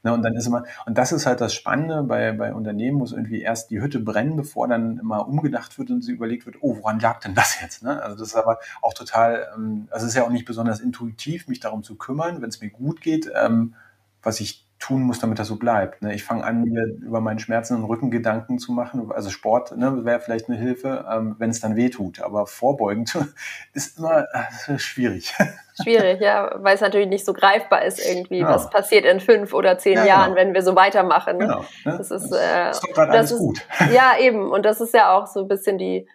[0.07, 3.11] Ne, und dann ist immer, und das ist halt das Spannende bei, bei Unternehmen, muss
[3.11, 6.77] irgendwie erst die Hütte brennen, bevor dann immer umgedacht wird und sie überlegt wird, oh,
[6.77, 7.83] woran lag denn das jetzt?
[7.83, 8.01] Ne?
[8.01, 11.49] Also das ist aber auch total, ähm, also es ist ja auch nicht besonders intuitiv,
[11.49, 13.75] mich darum zu kümmern, wenn es mir gut geht, ähm,
[14.23, 16.03] was ich tun muss, damit das so bleibt.
[16.03, 16.15] Ne?
[16.15, 19.11] Ich fange an, mir über meinen Schmerzen und Rücken Gedanken zu machen.
[19.11, 22.21] Also Sport ne, wäre vielleicht eine Hilfe, ähm, wenn es dann weh tut.
[22.21, 23.17] Aber vorbeugend
[23.73, 25.35] ist immer äh, schwierig.
[25.83, 28.49] Schwierig, ja, weil es natürlich nicht so greifbar ist irgendwie, genau.
[28.49, 30.37] was passiert in fünf oder zehn ja, Jahren, genau.
[30.37, 31.37] wenn wir so weitermachen.
[31.37, 31.49] Ne?
[31.49, 31.65] Genau.
[31.85, 31.99] Ne?
[31.99, 33.61] Das ist, äh, ist doch alles ist, gut.
[33.93, 34.51] Ja, eben.
[34.51, 36.09] Und das ist ja auch so ein bisschen die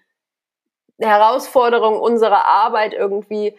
[0.99, 3.55] Herausforderung unserer Arbeit irgendwie,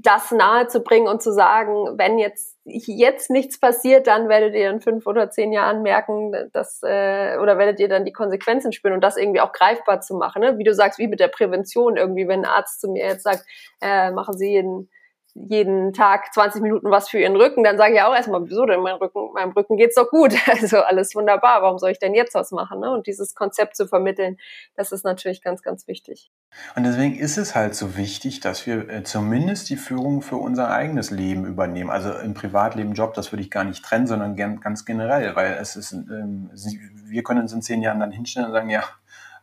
[0.00, 4.70] das nahe zu bringen und zu sagen, wenn jetzt jetzt nichts passiert, dann werdet ihr
[4.70, 8.94] in fünf oder zehn Jahren merken, dass äh, oder werdet ihr dann die Konsequenzen spüren
[8.94, 10.42] und das irgendwie auch greifbar zu machen.
[10.42, 10.58] Ne?
[10.58, 13.44] Wie du sagst, wie mit der Prävention irgendwie, wenn ein Arzt zu mir jetzt sagt,
[13.80, 14.88] äh, machen Sie jeden
[15.34, 18.80] jeden Tag 20 Minuten was für ihren Rücken, dann sage ich auch erstmal, wieso denn
[18.80, 20.32] mein Rücken, meinem Rücken geht's doch gut.
[20.62, 22.80] Also alles wunderbar, warum soll ich denn jetzt was machen?
[22.80, 22.90] Ne?
[22.90, 24.36] Und dieses Konzept zu vermitteln,
[24.76, 26.30] das ist natürlich ganz, ganz wichtig.
[26.76, 30.70] Und deswegen ist es halt so wichtig, dass wir äh, zumindest die Führung für unser
[30.70, 31.90] eigenes Leben übernehmen.
[31.90, 35.76] Also im Privatleben, Job, das würde ich gar nicht trennen, sondern ganz generell, weil es
[35.76, 38.84] ist, ähm, wir können uns in zehn Jahren dann hinstellen und sagen, ja,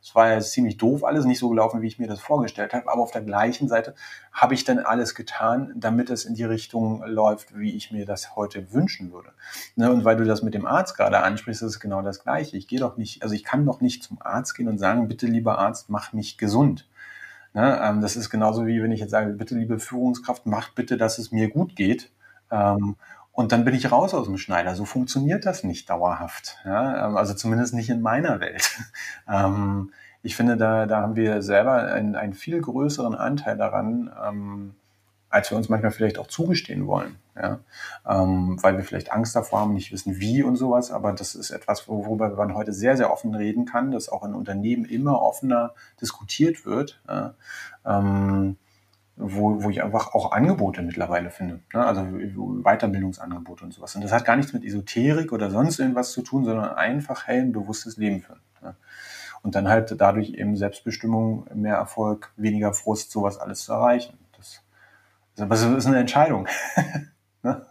[0.02, 2.89] es war ja ziemlich doof, alles nicht so gelaufen, wie ich mir das vorgestellt habe.
[2.89, 3.95] Aber auf der gleichen Seite
[4.32, 8.36] habe ich dann alles getan, damit es in die Richtung läuft, wie ich mir das
[8.36, 9.32] heute wünschen würde.
[9.76, 12.56] Ne, und weil du das mit dem Arzt gerade ansprichst, ist es genau das Gleiche.
[12.56, 15.28] Ich gehe doch nicht, also ich kann doch nicht zum Arzt gehen und sagen, bitte
[15.28, 16.88] lieber Arzt, mach mich gesund.
[17.54, 20.97] Ne, ähm, das ist genauso wie wenn ich jetzt sage, bitte liebe Führungskraft, mach bitte,
[20.97, 22.12] dass es mir gut geht.
[22.52, 22.95] Ähm,
[23.40, 24.76] und dann bin ich raus aus dem Schneider.
[24.76, 26.58] So funktioniert das nicht dauerhaft.
[26.66, 27.08] Ja?
[27.08, 28.70] Ähm, also zumindest nicht in meiner Welt.
[29.30, 34.76] Ähm, ich finde, da, da haben wir selber einen, einen viel größeren Anteil daran, ähm,
[35.30, 37.16] als wir uns manchmal vielleicht auch zugestehen wollen.
[37.38, 37.60] Ja?
[38.06, 40.92] Ähm, weil wir vielleicht Angst davor haben, nicht wissen wie und sowas.
[40.92, 44.34] Aber das ist etwas, worüber man heute sehr, sehr offen reden kann, dass auch in
[44.34, 47.00] Unternehmen immer offener diskutiert wird.
[47.08, 47.36] Ja?
[47.86, 48.58] Ähm,
[49.22, 51.59] wo, wo ich einfach auch Angebote mittlerweile finde.
[51.74, 51.86] Ne?
[51.86, 53.93] Also Weiterbildungsangebote und sowas.
[53.93, 57.41] Und das hat gar nichts mit Esoterik oder sonst irgendwas zu tun, sondern einfach hell
[57.41, 58.39] ein bewusstes Leben führen.
[58.61, 58.76] Ne?
[59.43, 64.17] Und dann halt dadurch eben Selbstbestimmung, mehr Erfolg, weniger Frust, sowas alles zu erreichen.
[64.38, 64.61] Das,
[65.36, 66.47] das ist eine Entscheidung.
[67.43, 67.65] ne?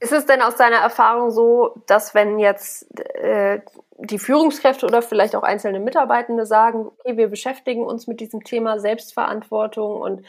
[0.00, 3.60] Ist es denn aus deiner Erfahrung so, dass wenn jetzt äh,
[3.98, 8.78] die Führungskräfte oder vielleicht auch einzelne Mitarbeitende sagen, okay, wir beschäftigen uns mit diesem Thema
[8.78, 10.22] Selbstverantwortung und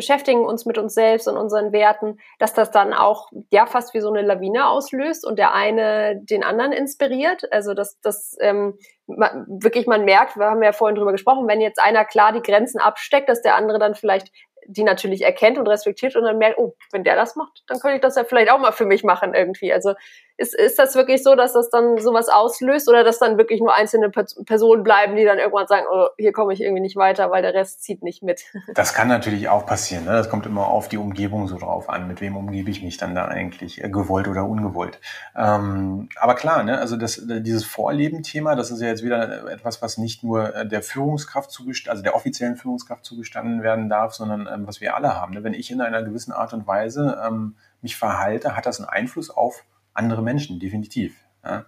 [0.00, 4.00] beschäftigen uns mit uns selbst und unseren Werten, dass das dann auch ja fast wie
[4.00, 7.52] so eine Lawine auslöst und der eine den anderen inspiriert.
[7.52, 11.78] Also dass das ähm, wirklich man merkt, wir haben ja vorhin drüber gesprochen, wenn jetzt
[11.78, 14.32] einer klar die Grenzen absteckt, dass der andere dann vielleicht
[14.66, 17.96] die natürlich erkennt und respektiert und dann merkt, oh, wenn der das macht, dann könnte
[17.96, 19.72] ich das ja vielleicht auch mal für mich machen irgendwie.
[19.72, 19.94] Also
[20.40, 23.74] ist, ist das wirklich so, dass das dann sowas auslöst oder dass dann wirklich nur
[23.74, 27.42] einzelne Personen bleiben, die dann irgendwann sagen, oh, hier komme ich irgendwie nicht weiter, weil
[27.42, 28.44] der Rest zieht nicht mit?
[28.74, 30.06] Das kann natürlich auch passieren.
[30.06, 30.12] Ne?
[30.12, 32.08] Das kommt immer auf die Umgebung so drauf an.
[32.08, 35.00] Mit wem umgebe ich mich dann da eigentlich, äh, gewollt oder ungewollt?
[35.36, 36.78] Ähm, aber klar, ne?
[36.78, 40.82] also das, dieses Vorleben-Thema, das ist ja jetzt wieder etwas, was nicht nur äh, der
[40.82, 45.34] Führungskraft zugestanden, also der offiziellen Führungskraft zugestanden werden darf, sondern ähm, was wir alle haben.
[45.34, 45.44] Ne?
[45.44, 49.30] Wenn ich in einer gewissen Art und Weise ähm, mich verhalte, hat das einen Einfluss
[49.30, 51.16] auf andere Menschen, definitiv.
[51.44, 51.64] Ja.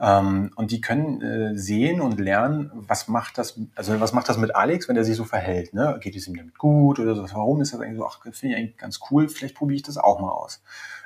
[0.00, 4.38] Ähm, und die können äh, sehen und lernen, was macht das, also was macht das
[4.38, 5.74] mit Alex, wenn er sich so verhält.
[5.74, 5.98] Ne?
[6.00, 7.22] Geht es ihm damit gut oder so?
[7.32, 8.06] Warum ist das eigentlich so?
[8.06, 10.62] Ach, finde ich eigentlich ganz cool, vielleicht probiere ich das auch mal aus.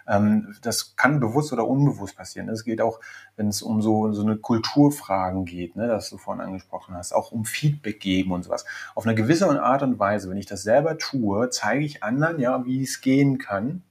[0.08, 2.48] Ähm, das kann bewusst oder unbewusst passieren.
[2.48, 3.00] Es geht auch,
[3.36, 7.32] wenn es um so, so eine Kulturfragen geht, ne, das du vorhin angesprochen hast, auch
[7.32, 8.64] um Feedback geben und sowas.
[8.94, 12.64] Auf eine gewisse Art und Weise, wenn ich das selber tue, zeige ich anderen ja,
[12.64, 13.66] wie es gehen kann.
[13.68, 13.82] Und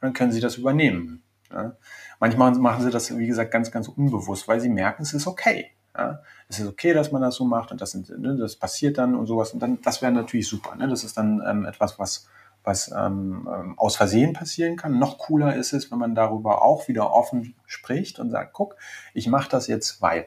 [0.00, 1.22] dann können sie das übernehmen.
[1.50, 1.76] Ja?
[2.22, 5.72] Manchmal machen sie das, wie gesagt, ganz, ganz unbewusst, weil sie merken, es ist okay.
[5.98, 6.20] Ja?
[6.48, 9.26] Es ist okay, dass man das so macht und das, ne, das passiert dann und
[9.26, 9.52] sowas.
[9.52, 10.76] Und dann, das wäre natürlich super.
[10.76, 10.86] Ne?
[10.86, 12.28] Das ist dann ähm, etwas, was,
[12.62, 15.00] was ähm, ähm, aus Versehen passieren kann.
[15.00, 18.76] Noch cooler ist es, wenn man darüber auch wieder offen spricht und sagt, guck,
[19.14, 20.26] ich mache das jetzt, weil.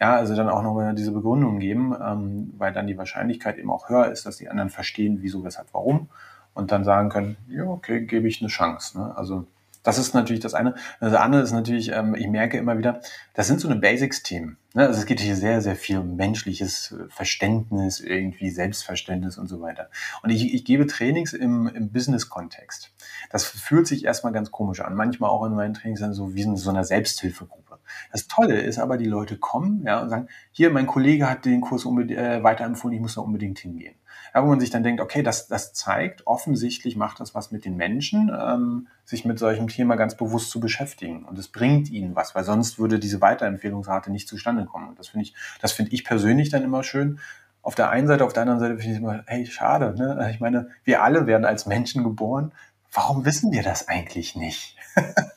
[0.00, 3.88] Ja, also dann auch noch diese Begründung geben, ähm, weil dann die Wahrscheinlichkeit eben auch
[3.88, 6.10] höher ist, dass die anderen verstehen, wieso, weshalb, warum
[6.54, 8.98] und dann sagen können, ja, okay, gebe ich eine Chance.
[8.98, 9.16] Ne?
[9.16, 9.46] Also
[9.84, 10.74] das ist natürlich das eine.
[10.98, 13.00] Das andere ist natürlich, ähm, ich merke immer wieder,
[13.34, 14.56] das sind so eine Basics-Themen.
[14.72, 14.86] Ne?
[14.88, 19.90] Also es geht hier sehr, sehr viel um menschliches Verständnis, irgendwie Selbstverständnis und so weiter.
[20.22, 22.92] Und ich, ich gebe Trainings im, im Business-Kontext.
[23.30, 24.94] Das fühlt sich erstmal ganz komisch an.
[24.94, 27.78] Manchmal auch in meinen Trainings dann so wie in so einer Selbsthilfegruppe.
[28.10, 31.60] Das Tolle ist aber, die Leute kommen ja, und sagen, hier, mein Kollege hat den
[31.60, 33.94] Kurs unbedingt, äh, weiterempfohlen, ich muss da unbedingt hingehen.
[34.34, 37.64] Ja, wo man sich dann denkt, okay, das, das zeigt, offensichtlich macht das was mit
[37.64, 41.24] den Menschen, ähm, sich mit solchem Thema ganz bewusst zu beschäftigen.
[41.24, 44.88] Und es bringt ihnen was, weil sonst würde diese Weiterempfehlungsrate nicht zustande kommen.
[44.88, 47.20] Und das finde ich, das finde ich persönlich dann immer schön.
[47.62, 49.94] Auf der einen Seite, auf der anderen Seite finde ich immer, hey, schade.
[49.96, 50.28] Ne?
[50.32, 52.50] Ich meine, wir alle werden als Menschen geboren.
[52.92, 54.76] Warum wissen wir das eigentlich nicht?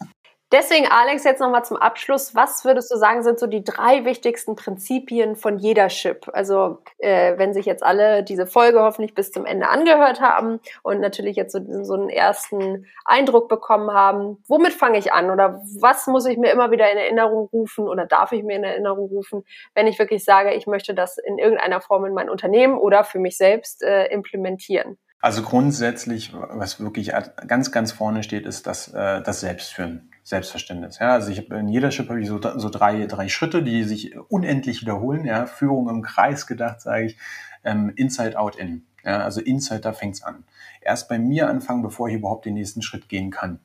[0.54, 2.34] Deswegen, Alex, jetzt nochmal zum Abschluss.
[2.34, 6.30] Was würdest du sagen, sind so die drei wichtigsten Prinzipien von jeder Chip?
[6.32, 11.02] Also, äh, wenn sich jetzt alle diese Folge hoffentlich bis zum Ende angehört haben und
[11.02, 15.32] natürlich jetzt so, so einen ersten Eindruck bekommen haben, womit fange ich an?
[15.32, 18.64] Oder was muss ich mir immer wieder in Erinnerung rufen oder darf ich mir in
[18.64, 19.44] Erinnerung rufen,
[19.76, 23.20] wenn ich wirklich sage, ich möchte das in irgendeiner Form in mein Unternehmen oder für
[23.20, 24.98] mich selbst äh, implementieren?
[25.20, 27.12] Also grundsätzlich, was wirklich
[27.48, 30.10] ganz, ganz vorne steht, ist das, äh, das Selbstführen.
[30.28, 31.00] Selbstverständnis.
[31.00, 33.86] Ja, also ich habe in jeder Chip habe ich so, so drei, drei Schritte, die
[33.86, 35.24] sich unendlich wiederholen.
[35.24, 37.18] Ja, Führung im Kreis gedacht, sage ich,
[37.64, 38.86] ähm, Inside Out In.
[39.06, 40.44] Ja, also Insight, da fängt's an.
[40.82, 43.62] Erst bei mir anfangen, bevor ich überhaupt den nächsten Schritt gehen kann.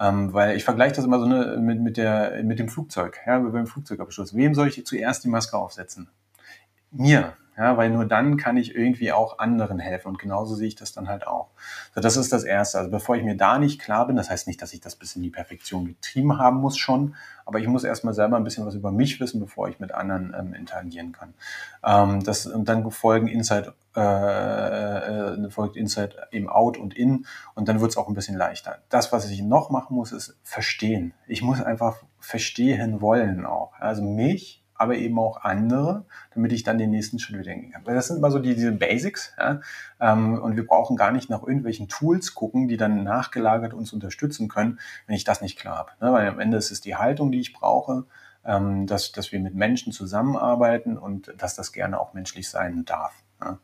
[0.00, 3.38] Ähm, weil ich vergleiche das immer so ne, mit, mit, der, mit dem Flugzeug, ja,
[3.38, 4.32] beim Flugzeugabsturz.
[4.32, 6.08] Wem soll ich zuerst die Maske aufsetzen?
[6.90, 7.36] Mir.
[7.58, 10.08] Ja, weil nur dann kann ich irgendwie auch anderen helfen.
[10.08, 11.48] Und genauso sehe ich das dann halt auch.
[11.92, 12.78] So, das ist das Erste.
[12.78, 15.16] Also bevor ich mir da nicht klar bin, das heißt nicht, dass ich das bis
[15.16, 18.76] in die Perfektion getrieben haben muss schon, aber ich muss erstmal selber ein bisschen was
[18.76, 21.34] über mich wissen, bevor ich mit anderen ähm, interagieren kann.
[21.82, 27.68] Ähm, das, und dann folgen Insight, äh, äh, folgt Insight im Out und In und
[27.68, 28.78] dann wird es auch ein bisschen leichter.
[28.88, 31.12] Das, was ich noch machen muss, ist verstehen.
[31.26, 33.72] Ich muss einfach verstehen wollen auch.
[33.80, 36.04] Also mich aber eben auch andere,
[36.34, 37.82] damit ich dann den nächsten Schritt wieder gehen kann.
[37.84, 39.34] Das sind immer so die, diese Basics.
[39.36, 39.60] Ja?
[40.00, 44.48] Ähm, und wir brauchen gar nicht nach irgendwelchen Tools gucken, die dann nachgelagert uns unterstützen
[44.48, 45.90] können, wenn ich das nicht klar habe.
[46.00, 46.12] Ne?
[46.12, 48.04] Weil am Ende ist es die Haltung, die ich brauche,
[48.44, 53.12] ähm, dass, dass wir mit Menschen zusammenarbeiten und dass das gerne auch menschlich sein darf.
[53.40, 53.58] Ja.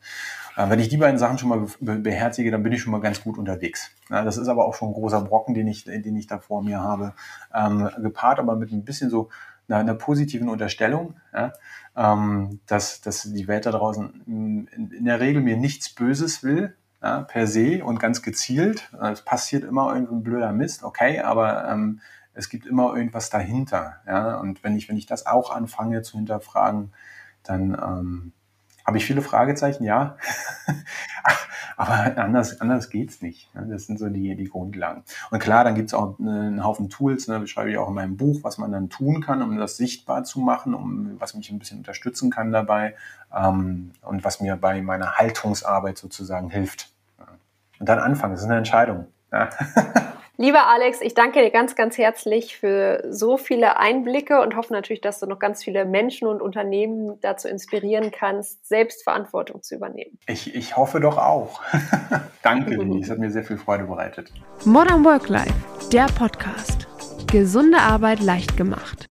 [0.57, 3.23] Äh, wenn ich die beiden Sachen schon mal beherzige, dann bin ich schon mal ganz
[3.23, 3.89] gut unterwegs.
[4.09, 6.61] Ja, das ist aber auch schon ein großer Brocken, den ich, den ich da vor
[6.61, 7.13] mir habe.
[7.53, 9.29] Ähm, gepaart aber mit ein bisschen so
[9.67, 11.53] einer, einer positiven Unterstellung, ja,
[11.95, 16.75] ähm, dass, dass die Welt da draußen in, in, der Regel mir nichts Böses will,
[17.01, 18.91] ja, per se und ganz gezielt.
[19.01, 22.01] Es passiert immer irgendein blöder Mist, okay, aber ähm,
[22.33, 24.01] es gibt immer irgendwas dahinter.
[24.05, 24.37] Ja?
[24.37, 26.93] Und wenn ich, wenn ich das auch anfange zu hinterfragen,
[27.43, 28.33] dann ähm,
[28.85, 30.17] habe ich viele Fragezeichen, ja.
[31.77, 33.53] Aber anders, anders geht's nicht.
[33.55, 33.67] Ne?
[33.69, 35.03] Das sind so die, die Grundlagen.
[35.31, 38.39] Und klar, dann gibt's auch einen Haufen Tools, ne, beschreibe ich auch in meinem Buch,
[38.43, 41.79] was man dann tun kann, um das sichtbar zu machen, um was mich ein bisschen
[41.79, 42.95] unterstützen kann dabei
[43.35, 46.91] ähm, und was mir bei meiner Haltungsarbeit sozusagen hilft.
[47.79, 49.07] Und dann anfangen, das ist eine Entscheidung.
[49.31, 49.49] Ja.
[50.37, 54.99] Lieber Alex, ich danke dir ganz, ganz herzlich für so viele Einblicke und hoffe natürlich,
[54.99, 60.19] dass du noch ganz viele Menschen und Unternehmen dazu inspirieren kannst, Selbstverantwortung zu übernehmen.
[60.27, 61.61] Ich, ich hoffe doch auch.
[62.43, 63.01] danke, Lili.
[63.01, 64.31] Es hat mir sehr viel Freude bereitet.
[64.65, 65.53] Modern Work Life,
[65.93, 66.85] der Podcast.
[67.31, 69.07] Gesunde Arbeit leicht gemacht.